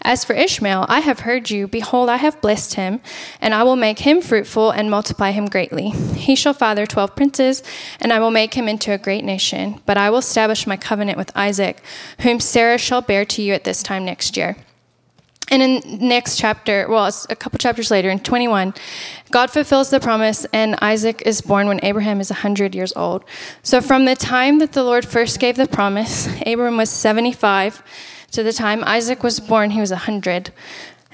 As 0.00 0.24
for 0.24 0.32
Ishmael, 0.32 0.86
I 0.88 1.00
have 1.00 1.20
heard 1.20 1.50
you. 1.50 1.66
Behold, 1.66 2.08
I 2.08 2.18
have 2.18 2.40
blessed 2.40 2.74
him, 2.74 3.00
and 3.40 3.52
I 3.52 3.64
will 3.64 3.74
make 3.74 3.98
him 3.98 4.22
fruitful 4.22 4.70
and 4.70 4.88
multiply 4.88 5.32
him 5.32 5.46
greatly. 5.46 5.90
He 5.90 6.36
shall 6.36 6.54
father 6.54 6.86
twelve 6.86 7.16
princes, 7.16 7.64
and 8.00 8.12
I 8.12 8.20
will 8.20 8.30
make 8.30 8.54
him 8.54 8.68
into 8.68 8.92
a 8.92 8.98
great 8.98 9.24
nation. 9.24 9.80
But 9.86 9.98
I 9.98 10.10
will 10.10 10.18
establish 10.18 10.68
my 10.68 10.76
covenant 10.76 11.18
with 11.18 11.36
Isaac, 11.36 11.82
whom 12.20 12.38
Sarah 12.38 12.78
shall 12.78 13.02
bear 13.02 13.24
to 13.24 13.42
you 13.42 13.52
at 13.54 13.64
this 13.64 13.82
time 13.82 14.04
next 14.04 14.36
year. 14.36 14.56
And 15.50 15.62
in 15.62 16.08
next 16.08 16.38
chapter, 16.38 16.86
well, 16.88 17.10
a 17.28 17.36
couple 17.36 17.58
chapters 17.58 17.90
later, 17.90 18.08
in 18.08 18.18
21, 18.18 18.74
God 19.30 19.50
fulfills 19.50 19.90
the 19.90 20.00
promise, 20.00 20.46
and 20.52 20.74
Isaac 20.80 21.22
is 21.26 21.42
born 21.42 21.66
when 21.66 21.80
Abraham 21.82 22.20
is 22.20 22.30
100 22.30 22.74
years 22.74 22.92
old. 22.96 23.24
So 23.62 23.80
from 23.80 24.06
the 24.06 24.16
time 24.16 24.58
that 24.60 24.72
the 24.72 24.82
Lord 24.82 25.04
first 25.04 25.38
gave 25.38 25.56
the 25.56 25.68
promise, 25.68 26.28
Abraham 26.46 26.78
was 26.78 26.90
75. 26.90 27.82
To 28.32 28.42
the 28.42 28.52
time 28.52 28.82
Isaac 28.84 29.22
was 29.22 29.38
born, 29.38 29.70
he 29.70 29.80
was 29.80 29.90
100. 29.90 30.50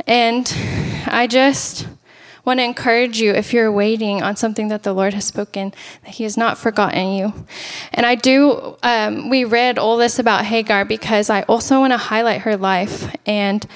And 0.07 0.53
I 1.07 1.27
just 1.27 1.87
want 2.45 2.59
to 2.59 2.64
encourage 2.64 3.21
you 3.21 3.33
if 3.33 3.53
you're 3.53 3.71
waiting 3.71 4.23
on 4.23 4.37
something 4.37 4.69
that 4.69 4.83
the 4.83 4.93
Lord 4.93 5.14
has 5.14 5.25
spoken, 5.25 5.75
that 6.05 6.14
He 6.14 6.25
has 6.25 6.37
not 6.37 6.57
forgotten 6.57 7.12
you. 7.12 7.47
And 7.93 8.07
I 8.07 8.14
do, 8.14 8.77
um, 8.83 9.29
we 9.29 9.45
read 9.45 9.79
all 9.79 9.97
this 9.97 10.19
about 10.19 10.45
Hagar 10.47 10.85
because 10.85 11.31
I 11.31 11.43
also 11.43 11.81
want 11.81 11.93
to 11.93 11.99
highlight 11.99 12.43
her 12.43 12.57
life. 12.57 13.14
And 13.27 13.66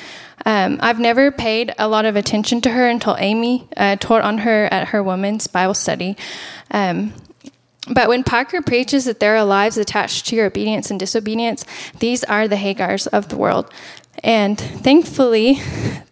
um, 0.44 0.78
I've 0.80 1.00
never 1.00 1.30
paid 1.30 1.74
a 1.78 1.88
lot 1.88 2.04
of 2.04 2.16
attention 2.16 2.60
to 2.62 2.70
her 2.70 2.88
until 2.88 3.16
Amy 3.18 3.68
uh, 3.76 3.96
taught 3.96 4.22
on 4.22 4.38
her 4.38 4.66
at 4.66 4.88
her 4.88 5.02
women's 5.02 5.46
Bible 5.46 5.74
study. 5.74 6.16
Um, 6.70 7.12
but 7.90 8.08
when 8.08 8.24
Parker 8.24 8.62
preaches 8.62 9.04
that 9.04 9.20
there 9.20 9.36
are 9.36 9.44
lives 9.44 9.76
attached 9.76 10.26
to 10.26 10.36
your 10.36 10.46
obedience 10.46 10.90
and 10.90 10.98
disobedience, 10.98 11.64
these 11.98 12.24
are 12.24 12.48
the 12.48 12.56
Hagars 12.56 13.06
of 13.06 13.28
the 13.28 13.36
world. 13.36 13.70
And 14.22 14.58
thankfully, 14.58 15.60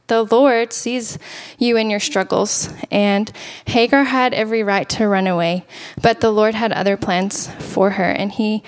the 0.09 0.25
Lord 0.25 0.75
sees 0.75 1.19
you 1.59 1.79
in 1.79 1.89
your 1.89 2.01
struggles. 2.01 2.69
And 2.91 3.33
Hagar 3.67 4.05
had 4.05 4.35
every 4.35 4.63
right 4.63 4.89
to 4.91 5.09
run 5.09 5.27
away, 5.27 5.65
but 6.01 6.21
the 6.21 6.31
Lord 6.31 6.55
had 6.55 6.73
other 6.73 6.99
plans 6.99 7.49
for 7.59 7.93
her. 7.93 8.11
And 8.11 8.33
He 8.33 8.63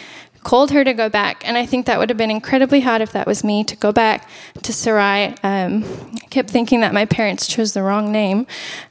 called 0.45 0.71
her 0.71 0.85
to 0.85 0.95
go 0.95 1.09
back. 1.09 1.47
And 1.47 1.59
I 1.59 1.67
think 1.67 1.87
that 1.87 1.99
would 1.99 2.11
have 2.11 2.19
been 2.19 2.31
incredibly 2.31 2.81
hard 2.81 3.03
if 3.03 3.13
that 3.13 3.27
was 3.27 3.43
me 3.43 3.65
to 3.65 3.75
go 3.75 3.91
back 3.91 4.29
to 4.63 4.73
Sarai. 4.73 5.35
Um, 5.43 5.85
I 6.15 6.27
kept 6.31 6.51
thinking 6.51 6.81
that 6.83 6.95
my 6.95 7.07
parents 7.07 7.47
chose 7.49 7.73
the 7.73 7.83
wrong 7.83 8.13
name 8.13 8.47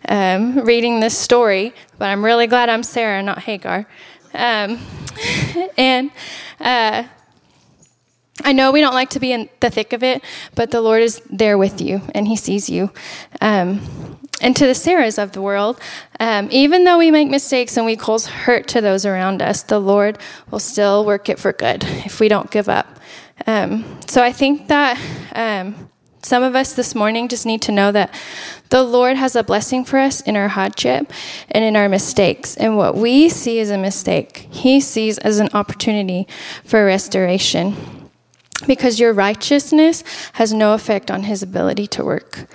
um, 0.09 0.59
reading 0.59 0.99
this 0.99 1.17
story, 1.17 1.73
but 1.97 2.09
I'm 2.09 2.25
really 2.25 2.47
glad 2.47 2.69
I'm 2.69 2.83
Sarah, 2.83 3.23
not 3.23 3.39
Hagar. 3.39 3.87
Um, 4.33 4.79
and 5.77 6.11
uh, 6.59 7.03
I 8.43 8.51
know 8.51 8.71
we 8.71 8.81
don't 8.81 8.95
like 8.95 9.11
to 9.11 9.19
be 9.19 9.31
in 9.31 9.47
the 9.59 9.69
thick 9.69 9.93
of 9.93 10.03
it, 10.03 10.23
but 10.55 10.71
the 10.71 10.81
Lord 10.81 11.03
is 11.03 11.21
there 11.29 11.57
with 11.57 11.79
you 11.79 12.01
and 12.13 12.27
He 12.27 12.35
sees 12.35 12.69
you. 12.69 12.91
Um, 13.39 14.19
and 14.41 14.55
to 14.55 14.65
the 14.65 14.73
Sarahs 14.73 15.21
of 15.21 15.31
the 15.31 15.41
world, 15.41 15.79
um, 16.19 16.49
even 16.51 16.83
though 16.83 16.97
we 16.97 17.11
make 17.11 17.29
mistakes 17.29 17.77
and 17.77 17.85
we 17.85 17.95
cause 17.95 18.25
hurt 18.25 18.67
to 18.69 18.81
those 18.81 19.05
around 19.05 19.41
us, 19.41 19.63
the 19.63 19.79
Lord 19.79 20.17
will 20.51 20.59
still 20.59 21.05
work 21.05 21.29
it 21.29 21.39
for 21.39 21.53
good 21.53 21.83
if 22.05 22.19
we 22.19 22.27
don't 22.27 22.51
give 22.51 22.67
up. 22.67 22.99
Um, 23.47 23.99
so 24.07 24.21
I 24.21 24.31
think 24.31 24.67
that 24.67 24.99
um, 25.35 25.89
some 26.21 26.43
of 26.43 26.55
us 26.55 26.73
this 26.73 26.95
morning 26.95 27.27
just 27.27 27.45
need 27.45 27.61
to 27.63 27.71
know 27.71 27.91
that 27.91 28.13
the 28.69 28.83
Lord 28.83 29.17
has 29.17 29.35
a 29.35 29.43
blessing 29.43 29.85
for 29.85 29.99
us 29.99 30.21
in 30.21 30.35
our 30.35 30.47
hardship 30.47 31.11
and 31.51 31.63
in 31.63 31.75
our 31.75 31.89
mistakes. 31.89 32.55
And 32.55 32.77
what 32.77 32.95
we 32.95 33.29
see 33.29 33.59
as 33.59 33.69
a 33.69 33.77
mistake, 33.77 34.47
He 34.49 34.79
sees 34.79 35.17
as 35.19 35.39
an 35.39 35.49
opportunity 35.53 36.27
for 36.63 36.85
restoration 36.85 37.75
because 38.65 38.99
your 38.99 39.13
righteousness 39.13 40.03
has 40.33 40.53
no 40.53 40.73
effect 40.73 41.11
on 41.11 41.23
His 41.23 41.43
ability 41.43 41.87
to 41.87 42.05
work. 42.05 42.47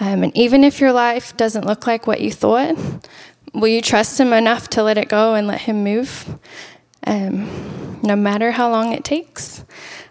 Um, 0.00 0.22
and 0.22 0.36
even 0.36 0.64
if 0.64 0.80
your 0.80 0.92
life 0.92 1.36
doesn't 1.36 1.64
look 1.64 1.86
like 1.86 2.06
what 2.06 2.20
you 2.20 2.30
thought, 2.30 2.76
will 3.52 3.68
you 3.68 3.82
trust 3.82 4.18
Him 4.18 4.32
enough 4.32 4.68
to 4.70 4.82
let 4.82 4.98
it 4.98 5.08
go 5.08 5.34
and 5.34 5.46
let 5.46 5.62
Him 5.62 5.82
move, 5.82 6.38
um, 7.06 8.00
no 8.02 8.14
matter 8.14 8.52
how 8.52 8.70
long 8.70 8.92
it 8.92 9.04
takes? 9.04 9.64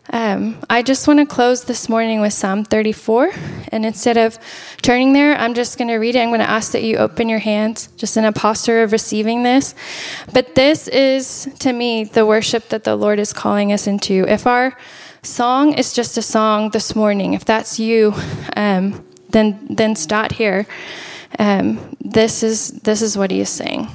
Um, 0.09 0.57
I 0.69 0.83
just 0.83 1.05
want 1.07 1.19
to 1.19 1.25
close 1.25 1.65
this 1.65 1.89
morning 1.89 2.21
with 2.21 2.31
Psalm 2.31 2.63
34. 2.63 3.31
And 3.69 3.85
instead 3.85 4.17
of 4.17 4.39
turning 4.81 5.11
there, 5.11 5.35
I'm 5.35 5.53
just 5.53 5.77
going 5.77 5.89
to 5.89 5.95
read 5.95 6.15
it. 6.15 6.19
I'm 6.19 6.29
going 6.29 6.39
to 6.39 6.49
ask 6.49 6.71
that 6.71 6.83
you 6.83 6.97
open 6.97 7.27
your 7.27 7.39
hands, 7.39 7.87
just 7.97 8.15
in 8.15 8.23
a 8.23 8.31
posture 8.31 8.83
of 8.83 8.93
receiving 8.93 9.43
this. 9.43 9.75
But 10.33 10.55
this 10.55 10.87
is, 10.87 11.49
to 11.59 11.73
me, 11.73 12.05
the 12.05 12.25
worship 12.25 12.69
that 12.69 12.85
the 12.85 12.95
Lord 12.95 13.19
is 13.19 13.33
calling 13.33 13.73
us 13.73 13.85
into. 13.85 14.25
If 14.27 14.47
our 14.47 14.77
song 15.23 15.73
is 15.73 15.91
just 15.91 16.17
a 16.17 16.21
song 16.21 16.69
this 16.69 16.95
morning, 16.95 17.33
if 17.33 17.43
that's 17.43 17.77
you, 17.77 18.13
um, 18.55 19.05
then 19.29 19.67
then 19.69 19.95
start 19.95 20.31
here. 20.33 20.65
Um, 21.39 21.95
this 21.99 22.43
is 22.43 22.71
this 22.81 23.01
is 23.01 23.17
what 23.17 23.31
he 23.31 23.39
is 23.39 23.49
saying. 23.49 23.89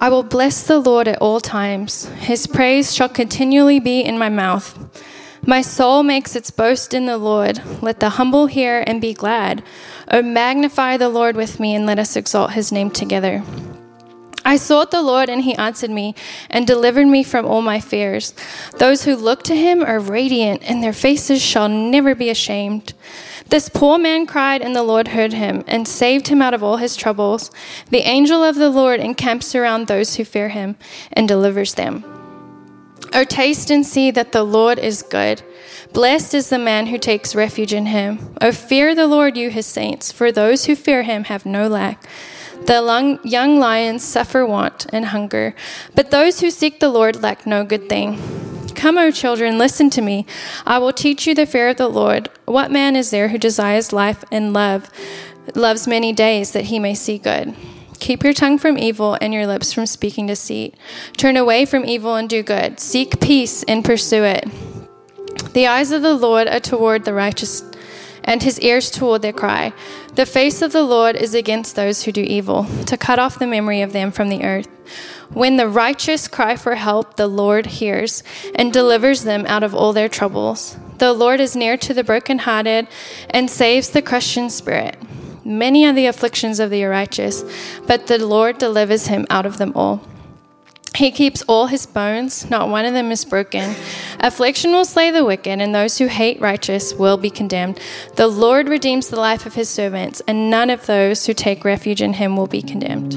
I 0.00 0.10
will 0.10 0.22
bless 0.22 0.62
the 0.62 0.78
Lord 0.78 1.08
at 1.08 1.20
all 1.20 1.40
times. 1.40 2.06
His 2.20 2.46
praise 2.46 2.94
shall 2.94 3.08
continually 3.08 3.80
be 3.80 4.00
in 4.00 4.16
my 4.16 4.28
mouth. 4.28 4.78
My 5.44 5.60
soul 5.60 6.02
makes 6.02 6.36
its 6.36 6.50
boast 6.50 6.94
in 6.94 7.06
the 7.06 7.18
Lord. 7.18 7.60
Let 7.82 7.98
the 7.98 8.10
humble 8.10 8.46
hear 8.46 8.84
and 8.86 9.00
be 9.00 9.12
glad. 9.12 9.64
O 10.10 10.22
magnify 10.22 10.98
the 10.98 11.08
Lord 11.08 11.36
with 11.36 11.58
me, 11.58 11.74
and 11.74 11.84
let 11.84 11.98
us 11.98 12.16
exalt 12.16 12.52
his 12.52 12.70
name 12.70 12.90
together. 12.90 13.42
I 14.44 14.56
sought 14.56 14.90
the 14.90 15.02
Lord, 15.02 15.28
and 15.28 15.42
he 15.42 15.54
answered 15.56 15.90
me 15.90 16.14
and 16.48 16.66
delivered 16.66 17.06
me 17.06 17.22
from 17.22 17.44
all 17.46 17.62
my 17.62 17.80
fears. 17.80 18.34
Those 18.78 19.04
who 19.04 19.16
look 19.16 19.42
to 19.44 19.56
him 19.56 19.82
are 19.82 19.98
radiant, 19.98 20.62
and 20.64 20.82
their 20.82 20.92
faces 20.92 21.42
shall 21.42 21.68
never 21.68 22.14
be 22.14 22.30
ashamed. 22.30 22.94
This 23.48 23.68
poor 23.68 23.98
man 23.98 24.26
cried, 24.26 24.62
and 24.62 24.76
the 24.76 24.82
Lord 24.82 25.08
heard 25.08 25.32
him 25.32 25.64
and 25.66 25.88
saved 25.88 26.28
him 26.28 26.42
out 26.42 26.54
of 26.54 26.62
all 26.62 26.76
his 26.76 26.96
troubles. 26.96 27.50
The 27.90 28.06
angel 28.08 28.44
of 28.44 28.56
the 28.56 28.70
Lord 28.70 29.00
encamps 29.00 29.54
around 29.54 29.86
those 29.86 30.16
who 30.16 30.24
fear 30.24 30.50
him 30.50 30.76
and 31.12 31.26
delivers 31.26 31.74
them. 31.74 32.04
O 33.14 33.24
taste 33.24 33.70
and 33.70 33.86
see 33.86 34.10
that 34.10 34.32
the 34.32 34.42
Lord 34.42 34.78
is 34.78 35.02
good. 35.02 35.42
Blessed 35.92 36.34
is 36.34 36.50
the 36.50 36.58
man 36.58 36.88
who 36.88 36.98
takes 36.98 37.34
refuge 37.34 37.72
in 37.72 37.86
him. 37.86 38.34
O 38.40 38.52
fear 38.52 38.94
the 38.94 39.06
Lord, 39.06 39.36
you 39.36 39.48
his 39.50 39.66
saints, 39.66 40.12
for 40.12 40.30
those 40.30 40.66
who 40.66 40.76
fear 40.76 41.02
him 41.02 41.24
have 41.24 41.46
no 41.46 41.68
lack. 41.68 42.06
The 42.66 43.18
young 43.24 43.58
lions 43.58 44.04
suffer 44.04 44.44
want 44.44 44.86
and 44.92 45.06
hunger, 45.06 45.54
but 45.94 46.10
those 46.10 46.40
who 46.40 46.50
seek 46.50 46.80
the 46.80 46.88
Lord 46.88 47.22
lack 47.22 47.46
no 47.46 47.64
good 47.64 47.88
thing. 47.88 48.18
Come, 48.74 48.96
O 48.96 49.10
children, 49.10 49.58
listen 49.58 49.90
to 49.90 50.00
me. 50.00 50.24
I 50.64 50.78
will 50.78 50.92
teach 50.92 51.26
you 51.26 51.34
the 51.34 51.46
fear 51.46 51.70
of 51.70 51.78
the 51.78 51.88
Lord. 51.88 52.28
What 52.44 52.70
man 52.70 52.94
is 52.94 53.10
there 53.10 53.28
who 53.28 53.38
desires 53.38 53.92
life 53.92 54.22
and 54.30 54.52
love, 54.52 54.88
loves 55.56 55.88
many 55.88 56.12
days 56.12 56.52
that 56.52 56.66
he 56.66 56.78
may 56.78 56.94
see 56.94 57.18
good? 57.18 57.56
Keep 57.98 58.22
your 58.22 58.32
tongue 58.32 58.58
from 58.58 58.78
evil 58.78 59.18
and 59.20 59.34
your 59.34 59.46
lips 59.46 59.72
from 59.72 59.86
speaking 59.86 60.26
deceit. 60.26 60.76
Turn 61.16 61.36
away 61.36 61.64
from 61.64 61.84
evil 61.84 62.14
and 62.14 62.28
do 62.28 62.42
good. 62.44 62.78
Seek 62.78 63.20
peace 63.20 63.64
and 63.64 63.84
pursue 63.84 64.22
it. 64.22 64.46
The 65.54 65.66
eyes 65.66 65.90
of 65.90 66.02
the 66.02 66.14
Lord 66.14 66.46
are 66.46 66.60
toward 66.60 67.04
the 67.04 67.14
righteous 67.14 67.64
and 68.28 68.42
his 68.42 68.60
ears 68.60 68.90
toward 68.90 69.22
their 69.22 69.32
cry. 69.32 69.72
The 70.14 70.26
face 70.26 70.60
of 70.60 70.72
the 70.72 70.82
Lord 70.82 71.16
is 71.16 71.34
against 71.34 71.74
those 71.74 72.02
who 72.02 72.12
do 72.12 72.20
evil, 72.20 72.66
to 72.84 72.98
cut 72.98 73.18
off 73.18 73.38
the 73.38 73.46
memory 73.46 73.80
of 73.80 73.94
them 73.94 74.12
from 74.12 74.28
the 74.28 74.44
earth. 74.44 74.68
When 75.32 75.56
the 75.56 75.66
righteous 75.66 76.28
cry 76.28 76.54
for 76.56 76.74
help, 76.74 77.16
the 77.16 77.26
Lord 77.26 77.66
hears 77.66 78.22
and 78.54 78.70
delivers 78.70 79.24
them 79.24 79.46
out 79.46 79.62
of 79.62 79.74
all 79.74 79.94
their 79.94 80.10
troubles. 80.10 80.76
The 80.98 81.14
Lord 81.14 81.40
is 81.40 81.56
near 81.56 81.78
to 81.78 81.94
the 81.94 82.04
brokenhearted 82.04 82.86
and 83.30 83.50
saves 83.50 83.88
the 83.88 84.02
crushed 84.02 84.36
in 84.36 84.50
spirit. 84.50 84.96
Many 85.42 85.86
are 85.86 85.94
the 85.94 86.06
afflictions 86.06 86.60
of 86.60 86.68
the 86.68 86.84
righteous, 86.84 87.42
but 87.86 88.08
the 88.08 88.24
Lord 88.24 88.58
delivers 88.58 89.06
him 89.06 89.26
out 89.30 89.46
of 89.46 89.56
them 89.56 89.72
all. 89.74 90.02
He 90.98 91.10
keeps 91.12 91.42
all 91.42 91.68
his 91.68 91.86
bones, 91.86 92.50
not 92.50 92.70
one 92.70 92.84
of 92.84 92.92
them 92.92 93.12
is 93.12 93.24
broken. 93.24 93.76
Affliction 94.18 94.72
will 94.72 94.84
slay 94.84 95.12
the 95.12 95.24
wicked, 95.24 95.60
and 95.60 95.72
those 95.72 95.98
who 95.98 96.08
hate 96.08 96.40
righteous 96.40 96.92
will 96.92 97.16
be 97.16 97.30
condemned. 97.30 97.78
The 98.16 98.26
Lord 98.26 98.68
redeems 98.68 99.08
the 99.08 99.20
life 99.20 99.46
of 99.46 99.54
his 99.54 99.68
servants, 99.68 100.20
and 100.26 100.50
none 100.50 100.70
of 100.70 100.86
those 100.86 101.26
who 101.26 101.34
take 101.34 101.64
refuge 101.64 102.02
in 102.02 102.14
him 102.14 102.36
will 102.36 102.48
be 102.48 102.62
condemned. 102.62 103.12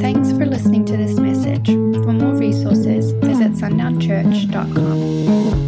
Thanks 0.00 0.32
for 0.32 0.46
listening 0.46 0.86
to 0.86 0.96
this 0.96 1.18
message. 1.18 1.66
For 1.66 2.14
more 2.14 2.36
resources, 2.36 3.12
visit 3.12 3.52
sundownchurch.com. 3.52 5.61